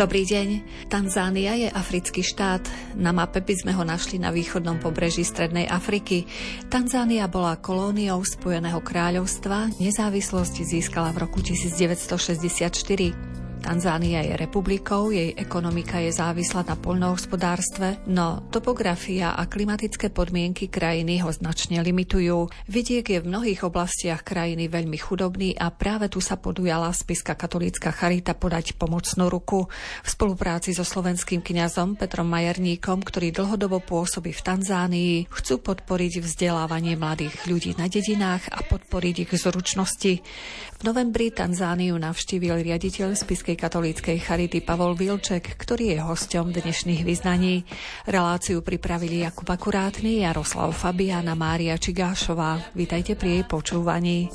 [0.00, 0.64] Dobrý deň.
[0.88, 2.64] Tanzánia je africký štát.
[2.96, 6.24] Na mape by sme ho našli na východnom pobreží Strednej Afriky.
[6.72, 9.76] Tanzánia bola kolóniou Spojeného kráľovstva.
[9.76, 13.39] Nezávislosť získala v roku 1964.
[13.70, 21.22] Tanzánia je republikou, jej ekonomika je závislá na poľnohospodárstve, no topografia a klimatické podmienky krajiny
[21.22, 22.50] ho značne limitujú.
[22.66, 27.94] Vidiek je v mnohých oblastiach krajiny veľmi chudobný a práve tu sa podujala spiska katolícka
[27.94, 29.70] Charita podať pomocnú ruku.
[30.02, 36.98] V spolupráci so slovenským kňazom Petrom Majerníkom, ktorý dlhodobo pôsobí v Tanzánii, chcú podporiť vzdelávanie
[36.98, 40.26] mladých ľudí na dedinách a podporiť ich zručnosti.
[40.74, 47.68] V novembri Tanzániu navštívil riaditeľ Spiskej katolíckej charity Pavol Vilček, ktorý je hosťom dnešných vyznaní.
[48.08, 52.72] Reláciu pripravili Jakub Akurátny, Jaroslav Fabiana, Mária Čigášová.
[52.72, 54.32] Vítajte pri jej počúvaní.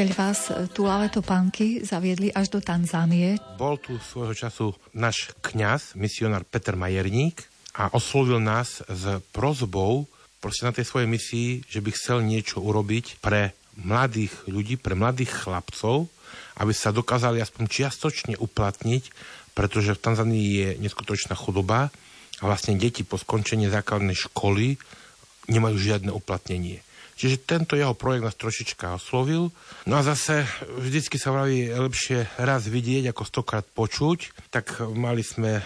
[0.00, 3.36] Riaditeľ vás e, tu lavetopánky zaviedli až do Tanzánie.
[3.60, 7.44] Bol tu svojho času náš kňaz, misionár Peter Majerník
[7.76, 10.08] a oslovil nás s prozbou
[10.40, 15.44] proste na tej svojej misii, že by chcel niečo urobiť pre mladých ľudí, pre mladých
[15.44, 16.08] chlapcov,
[16.56, 19.12] aby sa dokázali aspoň čiastočne uplatniť,
[19.52, 21.92] pretože v Tanzánii je neskutočná chudoba
[22.40, 24.80] a vlastne deti po skončení základnej školy
[25.52, 26.80] nemajú žiadne uplatnenie.
[27.20, 29.52] Čiže tento jeho projekt nás trošička oslovil.
[29.84, 30.48] No a zase
[30.80, 35.60] vždycky sa vraví lepšie raz vidieť ako stokrát počuť, tak mali sme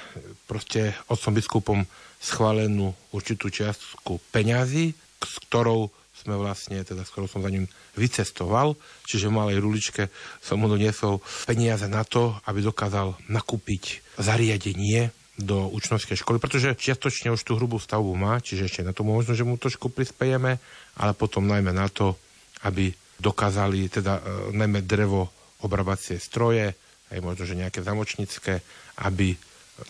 [0.51, 1.79] proste otcom biskupom
[2.19, 8.75] schválenú určitú čiastku peňazí, s ktorou sme vlastne, teda skoro som za ním vycestoval,
[9.07, 10.11] čiže v malej ruličke
[10.43, 17.35] som mu doniesol peniaze na to, aby dokázal nakúpiť zariadenie do učňovskej školy, pretože čiastočne
[17.35, 20.63] už tú hrubú stavbu má, čiže ešte na to možno, že mu trošku prispejeme,
[20.95, 22.15] ale potom najmä na to,
[22.63, 24.23] aby dokázali teda e,
[24.55, 25.31] najmä drevo
[25.67, 26.75] obrabacie stroje,
[27.11, 28.63] aj možno, že nejaké zamočnícke,
[29.03, 29.35] aby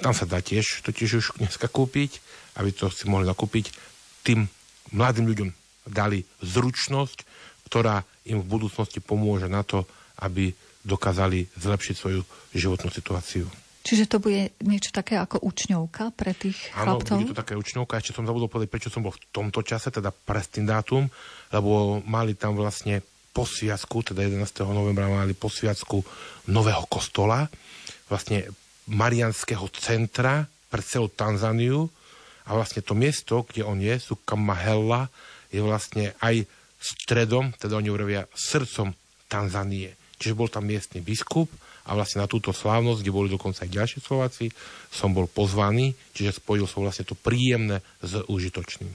[0.00, 2.25] tam sa dá tiež totiž už dneska kúpiť,
[2.56, 3.69] aby to si mohli nakúpiť.
[4.25, 4.48] Tým
[4.97, 5.48] mladým ľuďom
[5.84, 7.28] dali zručnosť,
[7.69, 9.84] ktorá im v budúcnosti pomôže na to,
[10.24, 12.21] aby dokázali zlepšiť svoju
[12.57, 13.64] životnú situáciu.
[13.84, 17.21] Čiže to bude niečo také ako učňovka pre tých Áno, chlapcov?
[17.21, 18.01] bude to také učňovka.
[18.01, 21.04] Ešte som zabudol povedať, prečo som bol v tomto čase, teda pre tým dátum,
[21.53, 23.04] lebo mali tam vlastne
[23.36, 24.41] posviacku, teda 11.
[24.72, 26.01] novembra mali posviacku
[26.48, 27.45] nového kostola,
[28.09, 28.48] vlastne
[28.89, 31.84] Marianského centra pre celú Tanzániu
[32.48, 35.13] a vlastne to miesto, kde on je, Sukamahella,
[35.53, 36.48] je vlastne aj
[36.81, 38.97] stredom, teda oni hovoria srdcom
[39.28, 39.92] Tanzánie.
[40.16, 41.53] Čiže bol tam miestny biskup
[41.84, 44.48] a vlastne na túto slávnosť, kde boli dokonca aj ďalší Slováci,
[44.89, 48.92] som bol pozvaný, čiže spojil som vlastne to príjemné s užitočným.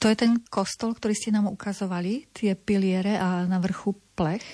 [0.00, 4.44] To je ten kostol, ktorý ste nám ukazovali, tie piliere a na vrchu plech?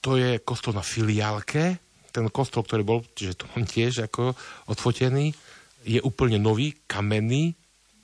[0.00, 1.76] To je kostol na filiálke,
[2.08, 4.32] ten kostol, ktorý bol, čiže to on tiež ako
[4.72, 5.36] odfotený,
[5.84, 7.52] je úplne nový, kamenný,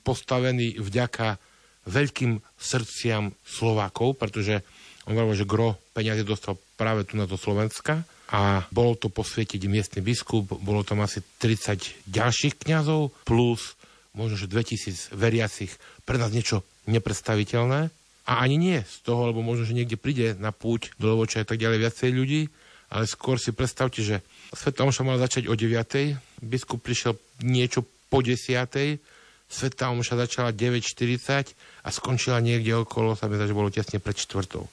[0.05, 1.41] postavený vďaka
[1.89, 4.61] veľkým srdciam Slovákov, pretože
[5.09, 9.67] on hovoril, že gro peniazy dostal práve tu na to Slovenska a bolo to posvietiť
[9.67, 13.75] miestny biskup, bolo tam asi 30 ďalších kňazov plus
[14.15, 15.71] možno, že 2000 veriacich,
[16.03, 17.91] pre nás niečo nepredstaviteľné.
[18.27, 21.47] A ani nie z toho, lebo možno, že niekde príde na púť do Levoča a
[21.47, 22.41] tak ďalej viacej ľudí,
[22.91, 26.43] ale skôr si predstavte, že Sveta Omša mala začať o 9.
[26.43, 28.37] Biskup prišiel niečo po 10.
[29.51, 34.15] Sveta Omša začala 9.40 a skončila niekde okolo, sa mi zdá, že bolo tesne pred
[34.15, 34.67] čtvrtou.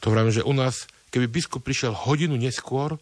[0.00, 2.96] To vravím, že u nás, keby biskup prišiel hodinu neskôr,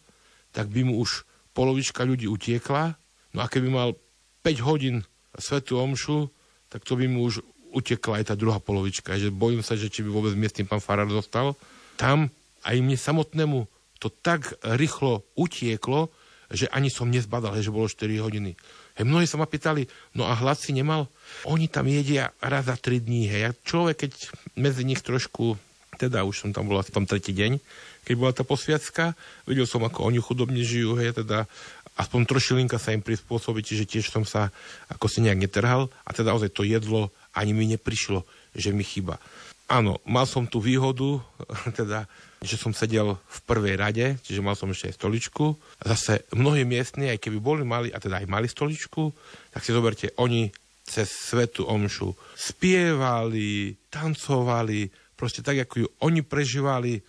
[0.54, 1.26] tak by mu už
[1.56, 2.96] polovička ľudí utiekla,
[3.32, 3.96] no a keby mal
[4.44, 5.02] 5 hodín
[5.36, 6.32] Svetu Omšu,
[6.68, 7.44] tak to by mu už
[7.76, 9.20] utekla aj tá druhá polovička.
[9.20, 11.52] Že bojím sa, že či by vôbec miestny pán Farar zostal.
[12.00, 12.32] Tam
[12.64, 13.68] aj mne samotnému
[14.00, 16.12] to tak rýchlo utieklo,
[16.52, 18.54] že ani som nezbadal, že bolo 4 hodiny.
[18.96, 21.10] Hej, mnohí sa ma pýtali, no a hlas si nemal?
[21.44, 23.28] Oni tam jedia raz za 3 dní.
[23.28, 23.42] Hej.
[23.50, 24.12] A človek, keď
[24.56, 25.58] medzi nich trošku,
[25.96, 27.58] teda už som tam bola v tom tretí deň,
[28.06, 29.18] keď bola tá posviacka,
[29.50, 31.50] videl som, ako oni chudobne žijú, hej, teda
[31.98, 34.54] aspoň trošilinka sa im prispôsobiť, čiže tiež som sa
[34.92, 38.22] ako si nejak netrhal a teda ozaj to jedlo ani mi neprišlo,
[38.54, 39.18] že mi chyba.
[39.66, 41.18] Áno, mal som tú výhodu,
[41.78, 42.06] teda,
[42.38, 45.58] že som sedel v prvej rade, čiže mal som ešte aj stoličku.
[45.82, 49.10] Zase mnohí miestni, aj keby boli mali, a teda aj mali stoličku,
[49.50, 50.54] tak si zoberte, oni
[50.86, 54.86] cez svetu omšu spievali, tancovali,
[55.18, 57.02] proste tak, ako ju oni prežívali,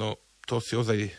[0.00, 0.16] no
[0.48, 1.12] to si ozaj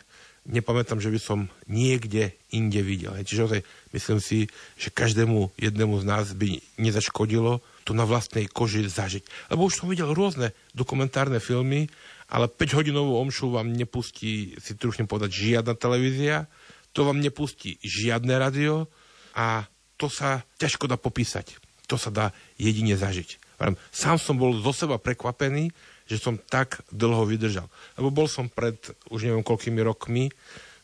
[0.50, 1.38] nepamätám, že by som
[1.70, 3.14] niekde inde videl.
[3.14, 3.60] Čiže ozaj
[3.94, 9.54] myslím si, že každému jednému z nás by nezaškodilo to na vlastnej koži zažiť.
[9.54, 11.86] Lebo už som videl rôzne dokumentárne filmy,
[12.26, 16.50] ale 5-hodinovú omšu vám nepustí, si truchnem povedať, žiadna televízia,
[16.90, 18.90] to vám nepustí žiadne radio
[19.34, 21.58] a to sa ťažko dá popísať.
[21.86, 22.26] To sa dá
[22.58, 23.50] jedine zažiť.
[23.92, 25.68] Sám som bol zo seba prekvapený,
[26.10, 27.70] že som tak dlho vydržal.
[27.94, 28.74] Lebo bol som pred
[29.14, 30.34] už neviem koľkými rokmi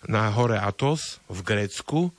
[0.06, 2.14] na hore Atos v Grécku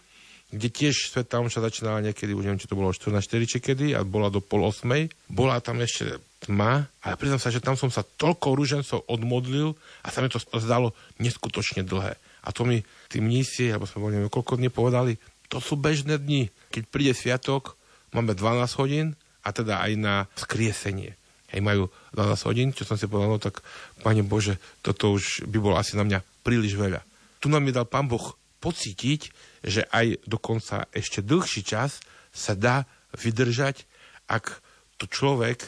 [0.47, 3.91] kde tiež Sveta Omša začínala niekedy, už neviem, či to bolo 14 4 či kedy,
[3.91, 4.87] a bola do pol 8.
[5.27, 10.07] Bola tam ešte tma, ale priznám sa, že tam som sa toľko rúžencov odmodlil a
[10.07, 12.15] sa mi to zdalo neskutočne dlhé.
[12.47, 15.19] A to mi tí mnísi, alebo sme boli neviem, koľko dní povedali,
[15.51, 16.47] to sú bežné dni.
[16.71, 17.75] Keď príde sviatok,
[18.15, 19.07] máme 12 hodín
[19.43, 21.19] a teda aj na skriesenie.
[21.47, 23.63] Hej, majú 12 hodín, čo som si povedal, no tak,
[24.03, 26.99] Pane Bože, toto už by bolo asi na mňa príliš veľa.
[27.39, 29.21] Tu nám mi dal Pán Boh pocítiť,
[29.63, 32.03] že aj dokonca ešte dlhší čas
[32.35, 32.83] sa dá
[33.15, 33.87] vydržať,
[34.27, 34.59] ak
[34.99, 35.63] to človek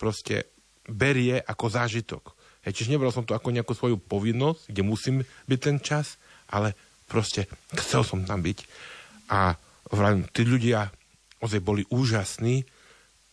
[0.00, 0.50] proste
[0.88, 2.34] berie ako zážitok.
[2.66, 5.16] Hej, čiže nebral som to ako nejakú svoju povinnosť, kde musím
[5.46, 6.18] byť ten čas,
[6.50, 6.74] ale
[7.06, 7.46] proste
[7.78, 8.58] chcel som tam byť.
[9.30, 9.54] A
[9.94, 10.90] vravím, tí ľudia
[11.40, 12.66] ozaj boli úžasní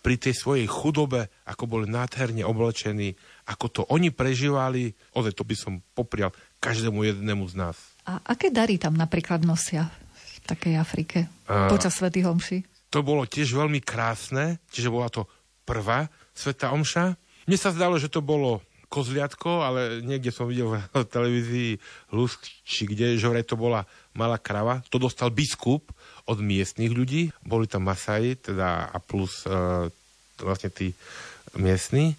[0.07, 5.51] pri tej svojej chudobe, ako boli nádherne oblečení, ako to oni prežívali, ozaj to by
[5.59, 6.31] som poprial
[6.63, 7.75] každému jednému z nás.
[8.07, 12.63] A aké dary tam napríklad nosia v takej Afrike uh, počas Svetých homší?
[12.95, 15.27] To bolo tiež veľmi krásne, čiže bola to
[15.67, 17.19] prvá Sveta Omša.
[17.43, 21.71] Mne sa zdalo, že to bolo kozliatko, ale niekde som videl v televízii
[22.15, 23.83] Lusk, či kde, že to bola
[24.15, 24.81] malá krava.
[24.89, 25.91] To dostal biskup
[26.25, 27.35] od miestnych ľudí.
[27.43, 29.91] Boli tam Masai, teda a plus uh,
[30.41, 30.93] vlastne tí
[31.57, 32.13] miestni.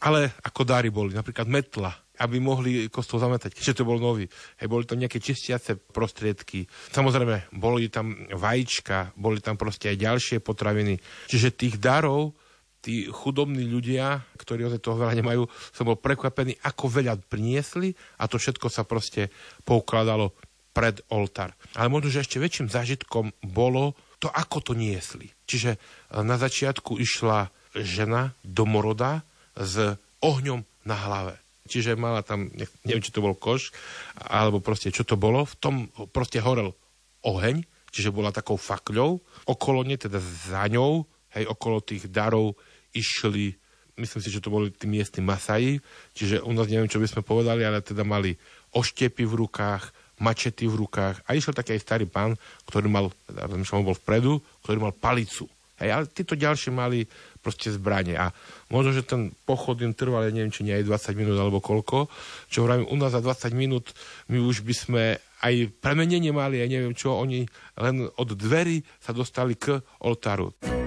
[0.00, 4.28] Ale ako dary boli, napríklad metla aby mohli kostol zametať, keďže to bol nový.
[4.60, 6.68] Hej, boli tam nejaké čistiace prostriedky.
[6.92, 11.00] Samozrejme, boli tam vajíčka, boli tam proste aj ďalšie potraviny.
[11.32, 12.36] Čiže tých darov,
[12.84, 18.28] tí chudobní ľudia, ktorí ozaj toho veľa nemajú, som bol prekvapený, ako veľa priniesli a
[18.28, 19.32] to všetko sa proste
[19.64, 20.36] poukladalo
[20.76, 21.56] pred oltár.
[21.76, 25.32] Ale možno, že ešte väčším zážitkom bolo to, ako to niesli.
[25.48, 25.78] Čiže e,
[26.20, 29.22] na začiatku išla žena domoroda
[29.54, 31.34] s ohňom na hlave
[31.70, 32.50] čiže mala tam,
[32.82, 33.70] neviem, či to bol koš,
[34.18, 35.74] alebo proste čo to bolo, v tom
[36.10, 36.74] proste horel
[37.22, 37.62] oheň,
[37.94, 41.06] čiže bola takou fakľou, okolo nej, teda za ňou,
[41.38, 42.58] hej, okolo tých darov
[42.90, 43.54] išli,
[43.94, 45.78] myslím si, že to boli tí miestni Masaji,
[46.18, 48.34] čiže u nás neviem, čo by sme povedali, ale teda mali
[48.74, 52.34] oštepy v rukách, mačety v rukách a išiel taký aj starý pán,
[52.68, 53.46] ktorý mal, teda,
[53.80, 55.46] bol vpredu, ktorý mal palicu.
[55.80, 57.08] Hej, ale títo ďalší mali
[57.40, 58.20] proste zbranie.
[58.20, 58.36] A
[58.68, 62.12] možno, že ten pochod im trval, ja neviem, či nie aj 20 minút alebo koľko,
[62.52, 63.96] čo hovorím, u nás za 20 minút
[64.28, 65.02] my už by sme
[65.40, 67.48] aj premenenie mali, ja neviem čo, oni
[67.80, 70.79] len od dverí sa dostali k oltáru.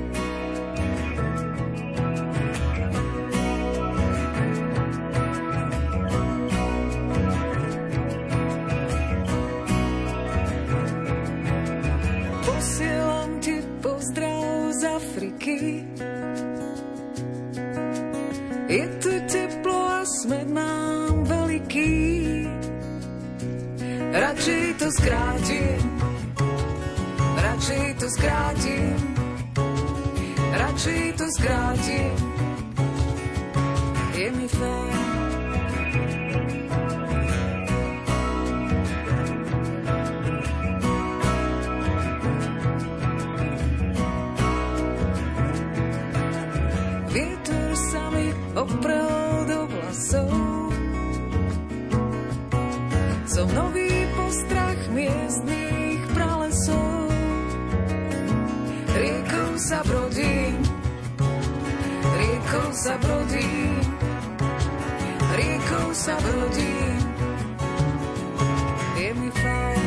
[66.03, 66.99] Sa brodím.
[68.99, 69.83] Je mi fajn.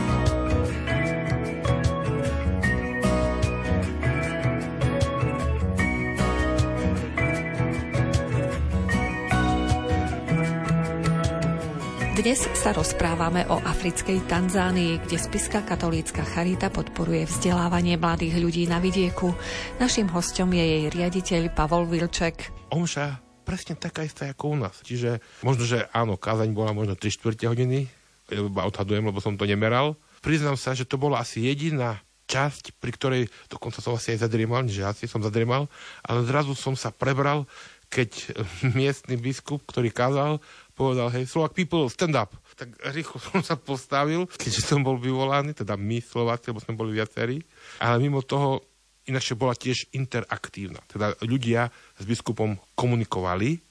[12.17, 18.81] Dnes sa rozprávame o africkej Tanzánii, kde spiská katolícka charita podporuje vzdelávanie mladých ľudí na
[18.81, 19.37] vidieku.
[19.77, 22.57] Naším hostom je jej riaditeľ Pavol Vilček.
[22.73, 24.83] Omša presne taká istá ako u nás.
[24.83, 27.87] Čiže možno, že áno, kázaň bola možno 3 čtvrte hodiny,
[28.27, 29.95] iba odhadujem, lebo som to nemeral.
[30.19, 34.67] Priznám sa, že to bola asi jediná časť, pri ktorej dokonca som asi aj zadriemal,
[34.67, 35.71] že asi som zadriemal,
[36.03, 37.47] ale zrazu som sa prebral,
[37.87, 38.35] keď
[38.79, 40.43] miestny biskup, ktorý kázal,
[40.75, 42.35] povedal, hej, Slovak people, stand up.
[42.59, 46.99] Tak rýchlo som sa postavil, keďže som bol vyvolaný, teda my Slováci, lebo sme boli
[46.99, 47.41] viacerí.
[47.79, 48.61] Ale mimo toho,
[49.07, 50.83] inakšie bola tiež interaktívna.
[50.91, 53.63] Teda ľudia s biskupom komunikovali,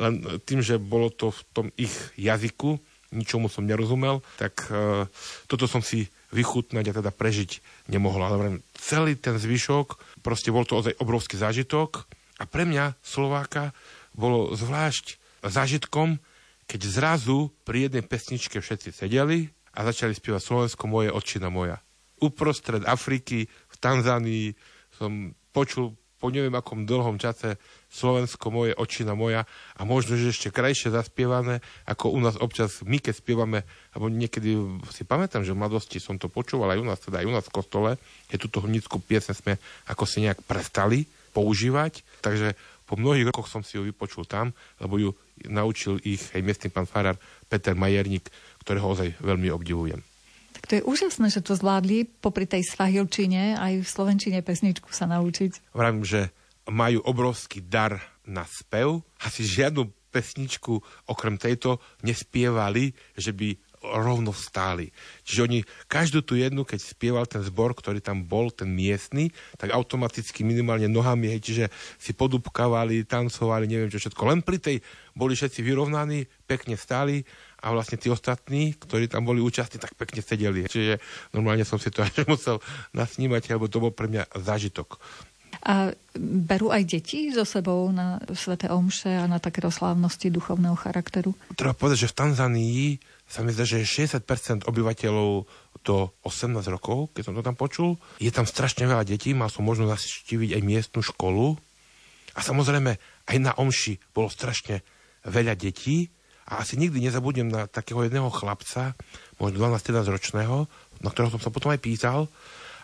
[0.00, 0.14] len
[0.48, 2.80] tým, že bolo to v tom ich jazyku,
[3.12, 5.04] ničomu som nerozumel, tak e,
[5.44, 7.60] toto som si vychutnať a teda prežiť
[7.92, 8.24] nemohol.
[8.24, 12.08] Ale celý ten zvyšok, proste bol to ozaj obrovský zážitok
[12.40, 13.76] a pre mňa, Slováka,
[14.16, 16.16] bolo zvlášť zážitkom,
[16.64, 21.84] keď zrazu pri jednej pesničke všetci sedeli a začali spievať Slovensko moje, očina moja.
[22.22, 23.50] Uprostred Afriky,
[23.82, 24.54] Tanzánii
[24.94, 27.58] som počul po neviem akom dlhom čase
[27.90, 29.42] Slovensko moje, očina moja
[29.74, 34.54] a možno, že ešte krajšie zaspievané, ako u nás občas my, keď spievame, alebo niekedy
[34.94, 37.42] si pamätám, že v mladosti som to počúval aj u nás, teda aj u nás
[37.50, 37.90] v kostole,
[38.30, 39.58] že túto honickú piesne sme
[39.90, 42.54] ako si nejak prestali používať, takže
[42.86, 45.10] po mnohých rokoch som si ju vypočul tam, lebo ju
[45.50, 47.18] naučil ich aj miestny pán farár
[47.50, 48.30] Peter Majerník,
[48.62, 50.11] ktorého ozaj veľmi obdivujem.
[50.70, 55.74] To je úžasné, že to zvládli popri tej svahilčine aj v slovenčine pesničku sa naučiť.
[55.74, 56.30] Vravím, že
[56.70, 59.02] majú obrovský dar na spev.
[59.18, 60.78] Asi žiadnu pesničku
[61.10, 64.94] okrem tejto nespievali, že by rovno stáli.
[65.26, 65.58] Čiže oni
[65.90, 70.86] každú tú jednu, keď spieval ten zbor, ktorý tam bol, ten miestny, tak automaticky minimálne
[70.86, 71.64] nohami, hej, čiže
[71.98, 74.22] si podupkávali, tancovali, neviem čo všetko.
[74.22, 74.76] Len pri tej
[75.18, 77.26] boli všetci vyrovnaní, pekne stáli
[77.62, 80.66] a vlastne tí ostatní, ktorí tam boli účastní, tak pekne sedeli.
[80.66, 80.98] Čiže
[81.30, 82.58] normálne som si to až musel
[82.90, 84.98] nasnímať, lebo to bol pre mňa zážitok.
[85.62, 91.38] A berú aj deti so sebou na Svete Omše a na takéto slávnosti duchovného charakteru?
[91.54, 92.82] Treba povedať, že v Tanzánii
[93.30, 95.46] sa mi zdá, že 60% obyvateľov
[95.86, 97.94] do 18 rokov, keď som to tam počul.
[98.18, 101.54] Je tam strašne veľa detí, mal som možnosť navštíviť aj miestnu školu.
[102.34, 102.98] A samozrejme,
[103.30, 104.82] aj na Omši bolo strašne
[105.26, 106.10] veľa detí.
[106.50, 108.98] A asi nikdy nezabudnem na takého jedného chlapca,
[109.38, 110.56] možno 12-13 ročného,
[111.02, 112.26] na ktorého som sa potom aj pýtal.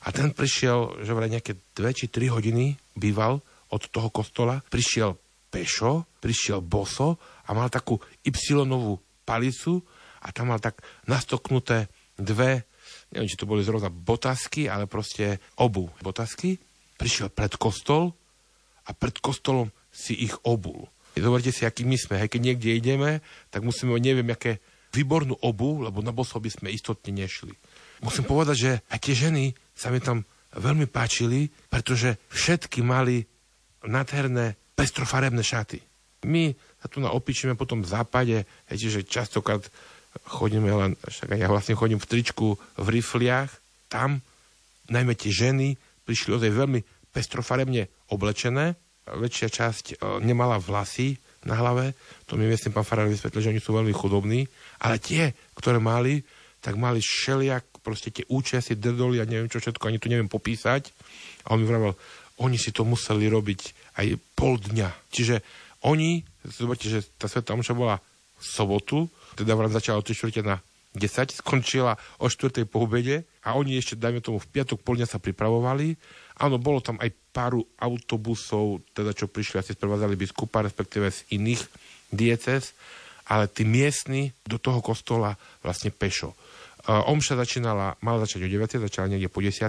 [0.06, 3.42] A ten prišiel, že vraj nejaké 2 či 3 hodiny býval
[3.74, 4.62] od toho kostola.
[4.70, 5.18] Prišiel
[5.50, 9.82] pešo, prišiel boso a mal takú Y-novú palicu
[10.22, 11.88] a tam mal tak nastoknuté
[12.18, 12.64] dve,
[13.12, 16.58] neviem, či to boli zrovna botasky, ale proste obu botasky.
[16.98, 18.10] Prišiel pred kostol
[18.88, 20.90] a pred kostolom si ich obul.
[21.20, 22.20] Zoberte si, aký my sme.
[22.20, 23.10] Hej, keď niekde ideme,
[23.52, 27.52] tak musíme, neviem, aké výbornú obu, lebo na boso by sme istotne nešli.
[28.00, 29.44] Musím povedať, že aj tie ženy
[29.75, 30.22] sa mi tam
[30.54, 33.26] veľmi páčili, pretože všetky mali
[33.84, 35.82] nádherné pestrofarebné šaty.
[36.26, 36.50] My
[36.82, 37.10] sa tu na
[37.54, 39.62] po tom západe, hej, čiže častokrát
[40.26, 43.50] chodíme len, však ja vlastne chodím v tričku, v rifliach,
[43.87, 44.22] tam
[44.90, 46.80] najmä tie ženy prišli ozaj veľmi
[47.12, 48.75] pestrofarebne oblečené,
[49.16, 51.94] väčšia časť e, nemala vlasy na hlave,
[52.26, 54.44] to mi myslím pán Farár vysvetlil, že oni sú veľmi chudobní,
[54.82, 56.20] ale tie, ktoré mali,
[56.60, 60.90] tak mali šeliak, proste tie účesy, drdoly a neviem čo všetko, ani to neviem popísať.
[61.46, 61.94] A on mi vravel,
[62.42, 63.60] oni si to museli robiť
[64.02, 64.90] aj pol dňa.
[65.14, 65.40] Čiže
[65.86, 68.02] oni, zoberte, že tá sveta omša bola
[68.38, 69.06] v sobotu,
[69.38, 70.58] teda vrát začala o 3 na
[70.98, 75.23] 10, skončila o 4 po obede a oni ešte, dajme tomu, v piatok pol sa
[75.23, 75.95] pripravovali.
[76.38, 81.62] Áno, bolo tam aj páru autobusov, teda čo prišli asi sprevázali biskupa, respektíve z iných
[82.11, 82.75] dieces,
[83.28, 86.33] ale tí miestni do toho kostola vlastne pešo.
[86.88, 89.61] Omša začínala, mala začať o 9, začala niekde po 10,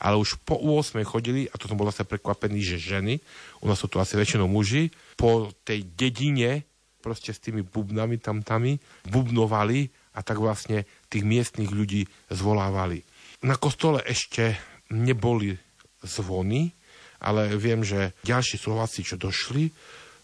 [0.00, 3.20] ale už po 8 chodili, a to som bol zase prekvapený, že ženy,
[3.60, 4.88] u nás sú tu asi väčšinou muži,
[5.20, 6.64] po tej dedine,
[7.04, 8.80] proste s tými bubnami tamtami,
[9.12, 13.06] bubnovali a tak vlastne tých miestnych ľudí zvolávali.
[13.46, 14.58] Na kostole ešte
[14.90, 15.54] neboli
[16.02, 16.74] zvony,
[17.22, 19.70] ale viem, že ďalší Slováci, čo došli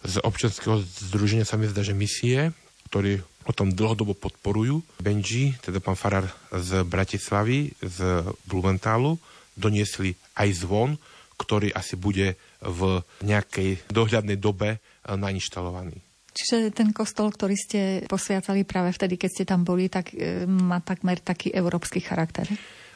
[0.03, 2.51] z občanského združenia, sa mi zdá, že misie,
[2.91, 4.83] ktorí o tom dlhodobo podporujú.
[5.01, 9.17] Benji, teda pán Farar z Bratislavy, z Blumentálu,
[9.57, 10.91] doniesli aj zvon,
[11.41, 14.77] ktorý asi bude v nejakej dohľadnej dobe
[15.09, 16.10] nainštalovaný.
[16.41, 20.81] Čiže ten kostol, ktorý ste posviacali práve vtedy, keď ste tam boli, tak e, má
[20.81, 22.49] takmer taký európsky charakter?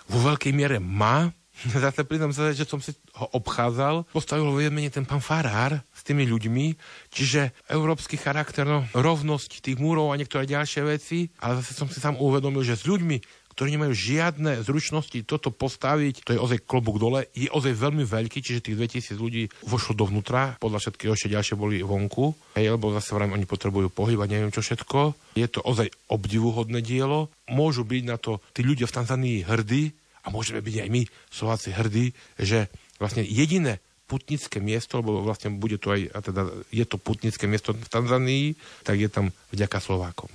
[0.09, 1.33] vo veľkej miere má.
[1.71, 4.11] Zase priznám sa, že som si ho obchádzal.
[4.11, 4.59] Postavil ho
[4.91, 6.75] ten pán Farár s tými ľuďmi,
[7.15, 12.03] čiže európsky charakter, no, rovnosť tých múrov a niektoré ďalšie veci, ale zase som si
[12.03, 16.99] sám uvedomil, že s ľuďmi, ktorí nemajú žiadne zručnosti toto postaviť, to je ozaj klobúk
[16.99, 21.55] dole, je ozaj veľmi veľký, čiže tých 2000 ľudí vošlo dovnútra, podľa všetkého ešte ďalšie
[21.55, 25.15] boli vonku, hej, lebo zase vrajme, oni potrebujú pohybať, neviem čo všetko.
[25.39, 27.31] Je to ozaj obdivuhodné dielo.
[27.47, 29.95] Môžu byť na to tí ľudia v Tanzánii hrdí
[30.27, 32.67] a môžeme byť aj my, Slováci, hrdí, že
[32.99, 37.73] vlastne jediné putnické miesto, lebo vlastne bude to aj, a teda je to putnické miesto
[37.73, 38.47] v Tanzánii,
[38.85, 40.29] tak je tam vďaka Slovákom.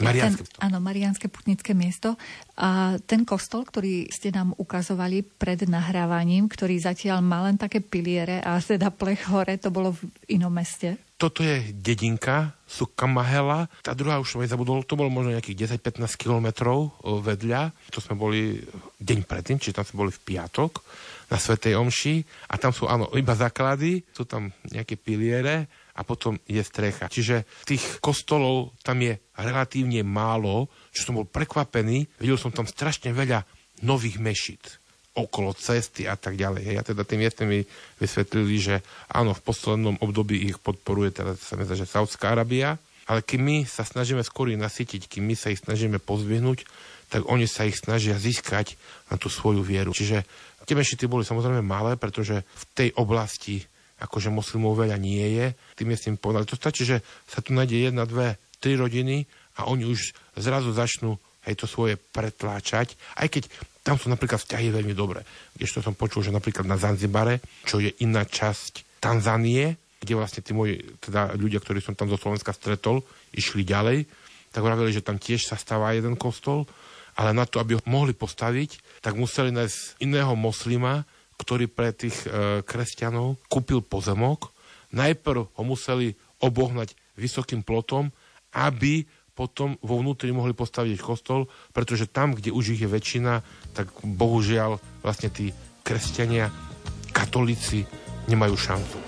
[0.00, 2.16] Mariánske ten, áno, Mariánske putnické miesto.
[2.56, 8.40] A ten kostol, ktorý ste nám ukazovali pred nahrávaním, ktorý zatiaľ má len také piliere
[8.40, 10.96] a teda plech hore, to bolo v inom meste?
[11.20, 13.68] Toto je dedinka Sukamahela.
[13.84, 17.76] Tá druhá už som aj zabudol, to bolo možno nejakých 10-15 kilometrov vedľa.
[17.92, 18.56] To sme boli
[18.96, 20.80] deň predtým, čiže tam sme boli v piatok
[21.28, 22.14] na Svetej Omši
[22.48, 25.68] a tam sú áno iba základy, sú tam nejaké piliere
[26.00, 27.12] a potom je strecha.
[27.12, 32.08] Čiže tých kostolov tam je relatívne málo, čo som bol prekvapený.
[32.16, 33.44] Videl som tam strašne veľa
[33.84, 34.80] nových mešit
[35.12, 36.80] okolo cesty a tak ďalej.
[36.80, 37.60] A teda tým miestne mi
[38.00, 38.76] vysvetlili, že
[39.12, 43.38] áno, v poslednom období ich podporuje teda sa mi zdá, že Saudská Arabia, ale keď
[43.42, 46.62] my sa snažíme skôr nasytiť, keď my sa ich snažíme pozvihnúť,
[47.10, 48.78] tak oni sa ich snažia získať
[49.10, 49.90] na tú svoju vieru.
[49.90, 50.22] Čiže
[50.62, 53.66] tie mešity boli samozrejme malé, pretože v tej oblasti
[54.00, 55.46] akože moslimov veľa nie je.
[55.76, 56.48] Tým je s tým povedali.
[56.48, 59.28] To stačí, že sa tu nájde jedna, dve, tri rodiny
[59.60, 63.42] a oni už zrazu začnú aj to svoje pretláčať, aj keď
[63.80, 65.24] tam sú napríklad vzťahy veľmi dobré.
[65.56, 70.52] Ešte som počul, že napríklad na Zanzibare, čo je iná časť Tanzánie, kde vlastne tí
[70.52, 73.00] moji teda ľudia, ktorí som tam zo Slovenska stretol,
[73.32, 74.04] išli ďalej,
[74.52, 76.68] tak vravili, že tam tiež sa stáva jeden kostol,
[77.16, 81.08] ale na to, aby ho mohli postaviť, tak museli nájsť iného moslima,
[81.40, 84.52] ktorý pre tých e, kresťanov kúpil pozemok.
[84.92, 86.12] Najprv ho museli
[86.44, 88.12] obohnať vysokým plotom,
[88.52, 93.40] aby potom vo vnútri mohli postaviť kostol, pretože tam, kde už ich je väčšina,
[93.72, 95.48] tak bohužiaľ vlastne tí
[95.80, 96.52] kresťania,
[97.16, 97.88] katolíci
[98.28, 98.98] nemajú šancu.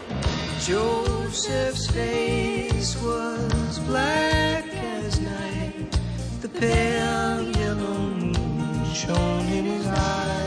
[8.92, 10.41] Shone in his eyes.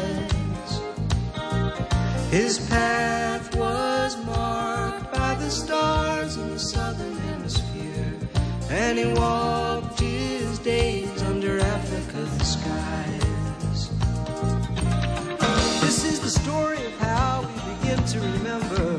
[2.36, 8.20] His path was marked by the stars in the southern hemisphere,
[8.70, 13.90] and he walked his days under Africa's skies.
[15.80, 18.98] This is the story of how we begin to remember.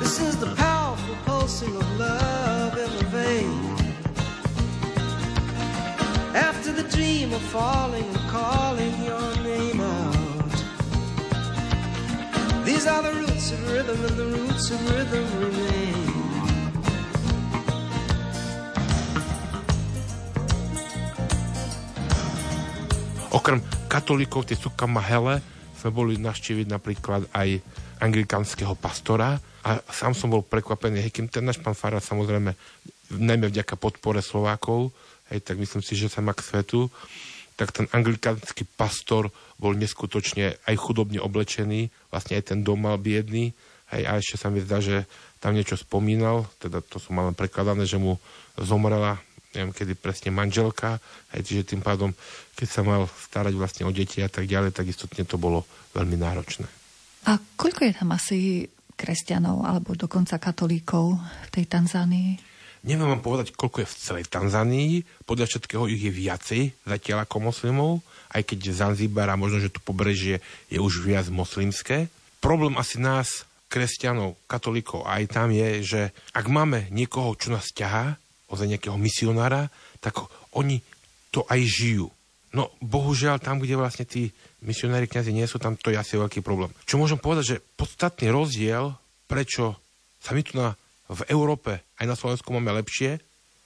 [0.00, 3.76] This is the powerful pulsing of love in the vein.
[6.34, 8.95] After the dream of falling and calling
[12.86, 16.06] These are the roots of rhythm, and the roots of rhythm remain.
[23.34, 23.58] Okrem
[23.90, 25.42] katolíkov, tie sú kamahele,
[25.82, 27.58] sme boli navštíviť napríklad aj
[27.98, 32.54] anglikánskeho pastora a sám som bol prekvapený, hej, kým ten náš pán Farad samozrejme,
[33.18, 34.94] najmä vďaka podpore Slovákov,
[35.34, 36.86] hej, tak myslím si, že sa má k svetu,
[37.56, 43.56] tak ten anglikánsky pastor bol neskutočne aj chudobne oblečený, vlastne aj ten dom mal biedný,
[43.96, 45.08] hej, a ešte sa mi zdá, že
[45.40, 48.20] tam niečo spomínal, teda to som mal prekladané, že mu
[48.60, 49.20] zomrela
[49.56, 51.00] neviem kedy presne manželka,
[51.32, 52.12] aj čiže tým pádom,
[52.60, 55.64] keď sa mal starať vlastne o deti a tak ďalej, tak istotne to bolo
[55.96, 56.68] veľmi náročné.
[57.24, 58.38] A koľko je tam asi
[58.92, 62.55] kresťanov alebo dokonca katolíkov v tej Tanzánii?
[62.86, 67.50] Neviem vám povedať, koľko je v celej Tanzánii, podľa všetkého ich je viacej zatiaľ ako
[67.50, 67.98] moslimov,
[68.30, 70.38] aj keď Zanzibar a možno, že tu pobrežie
[70.70, 72.06] je už viac moslimské.
[72.38, 78.22] Problém asi nás, kresťanov, katolíkov, aj tam je, že ak máme niekoho, čo nás ťahá,
[78.46, 79.66] ozaj nejakého misionára,
[79.98, 80.22] tak
[80.54, 80.78] oni
[81.34, 82.06] to aj žijú.
[82.54, 84.30] No bohužiaľ tam, kde vlastne tí
[84.62, 86.70] misionári kniazy nie sú, tam to je asi veľký problém.
[86.86, 88.94] Čo môžem povedať, že podstatný rozdiel,
[89.26, 89.74] prečo
[90.22, 90.78] sa my tu na,
[91.10, 93.20] v Európe aj na Slovensku máme lepšie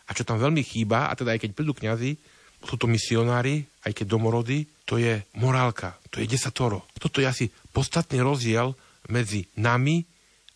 [0.06, 2.18] a čo tam veľmi chýba, a teda aj keď prídu kňazi,
[2.60, 6.84] sú to misionári, aj keď domorody, to je morálka, to je desatoro.
[6.98, 8.76] Toto je asi podstatný rozdiel
[9.08, 10.04] medzi nami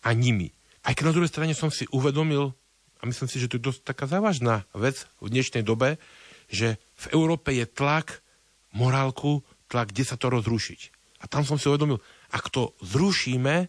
[0.05, 0.53] a nimi.
[0.85, 2.53] Aj keď na druhej strane som si uvedomil,
[3.01, 5.97] a myslím si, že to je dosť taká závažná vec v dnešnej dobe,
[6.45, 8.21] že v Európe je tlak
[8.77, 10.93] morálku, tlak, kde sa to rozrušiť.
[11.23, 11.97] A tam som si uvedomil,
[12.29, 13.65] ak to zrušíme,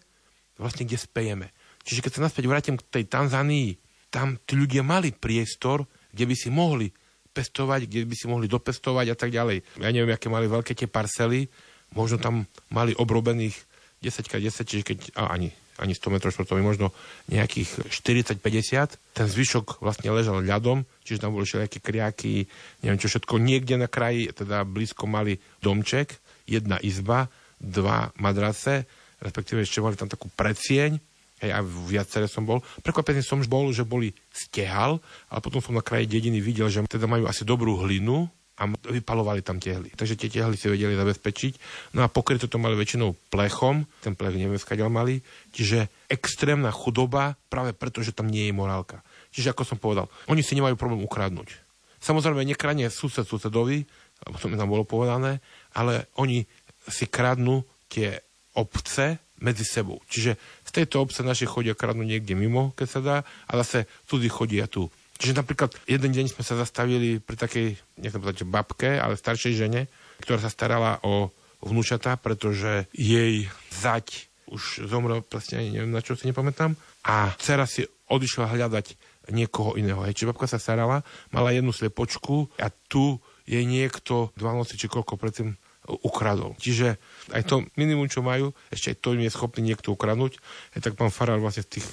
[0.60, 1.48] vlastne kde spejeme.
[1.88, 6.34] Čiže keď sa naspäť vrátim k tej Tanzánii, tam tí ľudia mali priestor, kde by
[6.36, 6.88] si mohli
[7.36, 9.60] pestovať, kde by si mohli dopestovať a tak ďalej.
[9.84, 11.52] Ja neviem, aké mali veľké tie parcely,
[11.92, 13.52] možno tam mali obrobených
[14.00, 16.86] 10x10, čiže keď, a ani, ani 100 m štvorcových, možno
[17.28, 18.96] nejakých 40-50.
[19.12, 22.48] Ten zvyšok vlastne ležal ľadom, čiže tam boli všelijaké kriaky,
[22.80, 23.36] neviem čo všetko.
[23.36, 26.16] Niekde na kraji, teda blízko mali domček,
[26.48, 27.28] jedna izba,
[27.60, 28.88] dva madrace,
[29.20, 30.96] respektíve ešte mali tam takú predsieň,
[31.36, 32.64] Hej, a viacere som bol.
[32.80, 34.96] Prekvapený som bol, že boli stehal,
[35.28, 38.24] ale potom som na kraji dediny videl, že teda majú asi dobrú hlinu
[38.56, 39.92] a vypalovali tam tehly.
[39.92, 41.60] Takže tie tehly si vedeli zabezpečiť.
[41.92, 45.20] No a pokryto to mali väčšinou plechom, ten plech neviem, skáďal mali.
[45.52, 49.04] Čiže extrémna chudoba práve preto, že tam nie je morálka.
[49.36, 51.52] Čiže ako som povedal, oni si nemajú problém ukradnúť.
[52.00, 53.84] Samozrejme, nekranie sused susedovi,
[54.24, 55.44] lebo to mi tam bolo povedané,
[55.76, 56.48] ale oni
[56.88, 57.60] si kradnú
[57.92, 58.16] tie
[58.56, 60.00] obce medzi sebou.
[60.08, 63.16] Čiže tejto obce naše chodia kradnúť niekde mimo, keď sa dá,
[63.48, 64.92] a zase cudzí chodia tu.
[65.16, 69.88] Čiže napríklad jeden deň sme sa zastavili pri takej, nechcem povedať, babke, ale staršej žene,
[70.20, 71.32] ktorá sa starala o
[71.64, 76.76] vnúčata, pretože jej zať už zomrel, presne neviem, na čo si nepamätám.
[77.08, 78.94] A dcera si odišla hľadať
[79.34, 80.04] niekoho iného.
[80.06, 80.22] Hej.
[80.22, 81.02] Čiže babka sa starala,
[81.34, 86.58] mala jednu slepočku a tu jej niekto dva noci či koľko predtým ukradol.
[86.58, 86.98] Čiže
[87.30, 90.38] aj to minimum, čo majú, ešte aj to im je schopný niekto ukradnúť.
[90.74, 91.86] Aj tak pán Farár vlastne z tých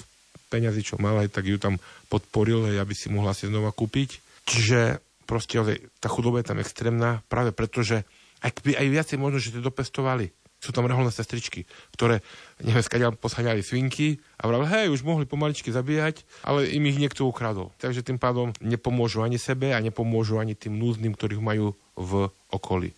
[0.50, 4.22] peňazí, čo mal, aj tak ju tam podporil, aj aby si mohla si znova kúpiť.
[4.44, 5.58] Čiže proste
[5.98, 8.04] tá chudoba je tam extrémna, práve preto, že
[8.44, 10.30] aj, aj viacej možno, že tie dopestovali.
[10.60, 12.24] Sú tam reholné sestričky, ktoré,
[12.64, 17.28] neviem, skadiaľ posaďali svinky a vravili, hej, už mohli pomaličky zabíjať, ale im ich niekto
[17.28, 17.68] ukradol.
[17.76, 22.96] Takže tým pádom nepomôžu ani sebe a nepomôžu ani tým núzným, ktorých majú v okolí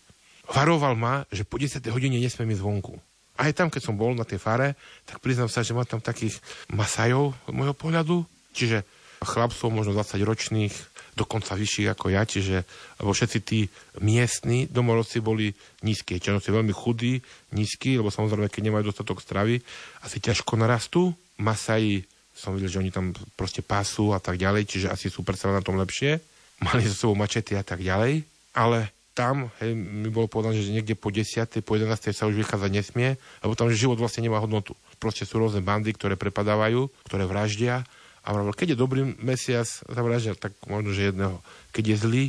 [0.51, 1.83] varoval ma, že po 10.
[1.91, 2.95] hodine nesmiem ísť zvonku.
[3.37, 6.41] Aj tam, keď som bol na tej fare, tak priznám sa, že mám tam takých
[6.73, 8.25] masajov z môjho pohľadu,
[8.57, 8.83] čiže
[9.21, 10.75] chlapcov možno 20 ročných,
[11.17, 12.65] dokonca vyšších ako ja, čiže
[13.01, 13.69] lebo všetci tí
[14.05, 16.21] miestni domorodci boli nízki.
[16.21, 17.21] Černovci veľmi chudí,
[17.57, 19.61] nízki, lebo samozrejme, keď nemajú dostatok stravy,
[20.05, 21.17] asi ťažko narastú.
[21.41, 22.05] Masaji,
[22.37, 25.65] som videl, že oni tam proste pású a tak ďalej, čiže asi sú predsa na
[25.65, 26.21] tom lepšie.
[26.65, 28.25] Mali so sebou mačety a tak ďalej,
[28.57, 31.49] ale tam hej, mi bolo povedané, že niekde po 10.
[31.65, 32.13] po 11.
[32.13, 34.77] sa už vychádzať nesmie, lebo tam, že život vlastne nemá hodnotu.
[35.01, 37.89] Proste sú rôzne bandy, ktoré prepadávajú, ktoré vraždia.
[38.29, 41.41] A vravil, keď je dobrý mesiac, zavraždia, tak možno, že jedného.
[41.73, 42.25] Keď je zlý,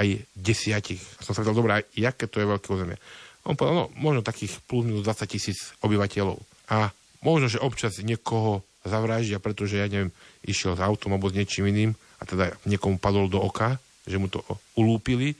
[0.00, 1.04] aj desiatich.
[1.20, 2.96] A som sa pýtal, dobré, jaké to je veľké územie?
[3.44, 6.40] On povedal, no, možno takých plus minus 20 tisíc obyvateľov.
[6.72, 6.88] A
[7.20, 10.08] možno, že občas niekoho zavraždia, pretože, ja neviem,
[10.40, 13.76] išiel s autom alebo s niečím iným a teda niekomu padol do oka,
[14.08, 14.40] že mu to
[14.72, 15.36] ulúpili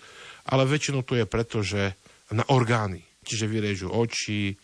[0.50, 1.94] ale väčšinou to je preto, že
[2.34, 3.06] na orgány.
[3.22, 4.58] Čiže vyrežú oči,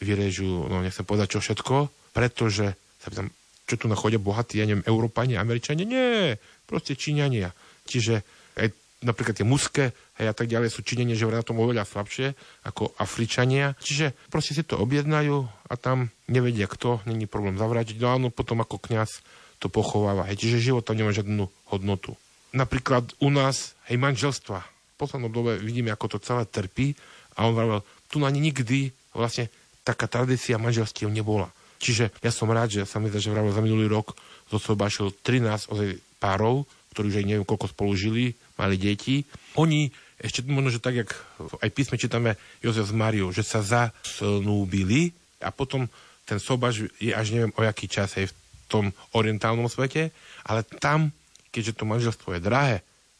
[0.00, 1.76] vyrežú, no nechcem povedať čo všetko,
[2.12, 3.28] pretože sa pýtam,
[3.66, 5.84] čo tu nachodia bohatí, ja neviem, Európania, Američania?
[5.84, 7.52] Nie, proste Číňania.
[7.86, 8.22] Čiže
[8.56, 8.72] aj
[9.04, 12.32] napríklad tie muské hej, a tak ďalej sú Číňania, že na tom oveľa slabšie
[12.64, 13.76] ako Afričania.
[13.82, 18.00] Čiže proste si to objednajú a tam nevedia kto, není problém zavrátiť.
[18.00, 19.20] No áno, potom ako kňaz
[19.60, 20.28] to pochováva.
[20.28, 22.14] Hej, čiže život tam nemá žiadnu hodnotu.
[22.54, 26.96] Napríklad u nás, hej, manželstva poslednom dobe vidíme, ako to celé trpí
[27.36, 29.52] a on vravel, tu na nikdy vlastne
[29.84, 31.52] taká tradícia manželstiev nebola.
[31.78, 34.16] Čiže ja som rád, že sa mi zdá, že vravel za minulý rok
[34.48, 36.64] zosobášil 13 ozaj párov,
[36.96, 39.28] ktorí už aj neviem koľko spolu žili, mali deti.
[39.60, 41.12] Oni ešte možno, že tak, jak
[41.60, 45.12] aj písme čítame Jozef s Mariou, že sa zasnúbili
[45.44, 45.84] a potom
[46.24, 50.10] ten sobaž je až neviem o jaký čas aj v tom orientálnom svete,
[50.42, 51.12] ale tam,
[51.52, 52.76] keďže to manželstvo je drahé,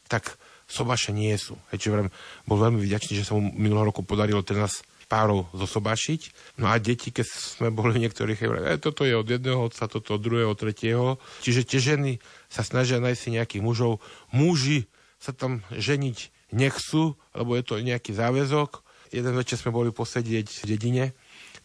[0.09, 0.35] tak
[0.67, 1.55] sobaše nie sú.
[1.71, 2.11] Hej, čiže
[2.43, 6.53] bol veľmi vďačný, že sa mu minulého roku podarilo 13 párov zosobášiť.
[6.59, 10.21] No a deti, keď sme boli niektorých, e, toto je od jedného otca, toto od
[10.21, 11.15] druhého, tretieho.
[11.41, 12.11] Čiže tie ženy
[12.51, 14.03] sa snažia nájsť si nejakých mužov.
[14.35, 18.83] Muži sa tam ženiť nechcú, lebo je to nejaký záväzok.
[19.15, 21.05] Jeden večer sme boli posedieť v dedine,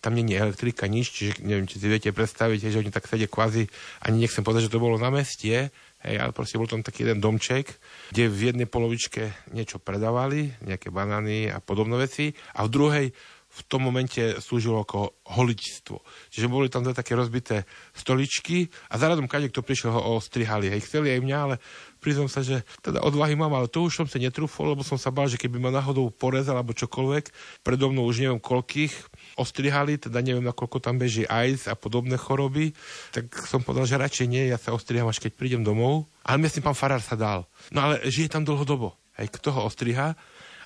[0.02, 3.30] tam nie je elektrika, nič, čiže neviem, či si viete predstaviť, že oni tak sedia
[3.30, 3.70] kvázi,
[4.02, 5.70] ani nechcem povedať, že to bolo na meste,
[6.04, 7.78] hej, ale proste bol tam taký jeden domček,
[8.10, 13.06] kde v jednej polovičke niečo predávali, nejaké banány a podobné veci, a v druhej
[13.52, 16.00] v tom momente slúžilo ako holičstvo.
[16.32, 20.72] Čiže boli tam dve také rozbité stoličky a záradom kade, kto prišiel, ho ostrihali.
[20.72, 21.54] Hej, chceli aj mňa, ale
[22.00, 25.12] priznám sa, že teda odvahy mám, ale to už som sa netrúfol, lebo som sa
[25.12, 27.24] bál, že keby ma náhodou porezal alebo čokoľvek,
[27.60, 29.12] predo mnou už neviem koľkých
[29.42, 32.70] ostrihali, teda neviem, nakoľko tam beží AIDS a podobné choroby,
[33.11, 36.07] tak som povedal, že radšej nie, ja sa ostriham až keď prídem domov.
[36.22, 37.50] Ale myslím, pán Farár sa dal.
[37.74, 38.94] No ale žije tam dlhodobo.
[39.18, 40.14] Hej, kto ho ostriha?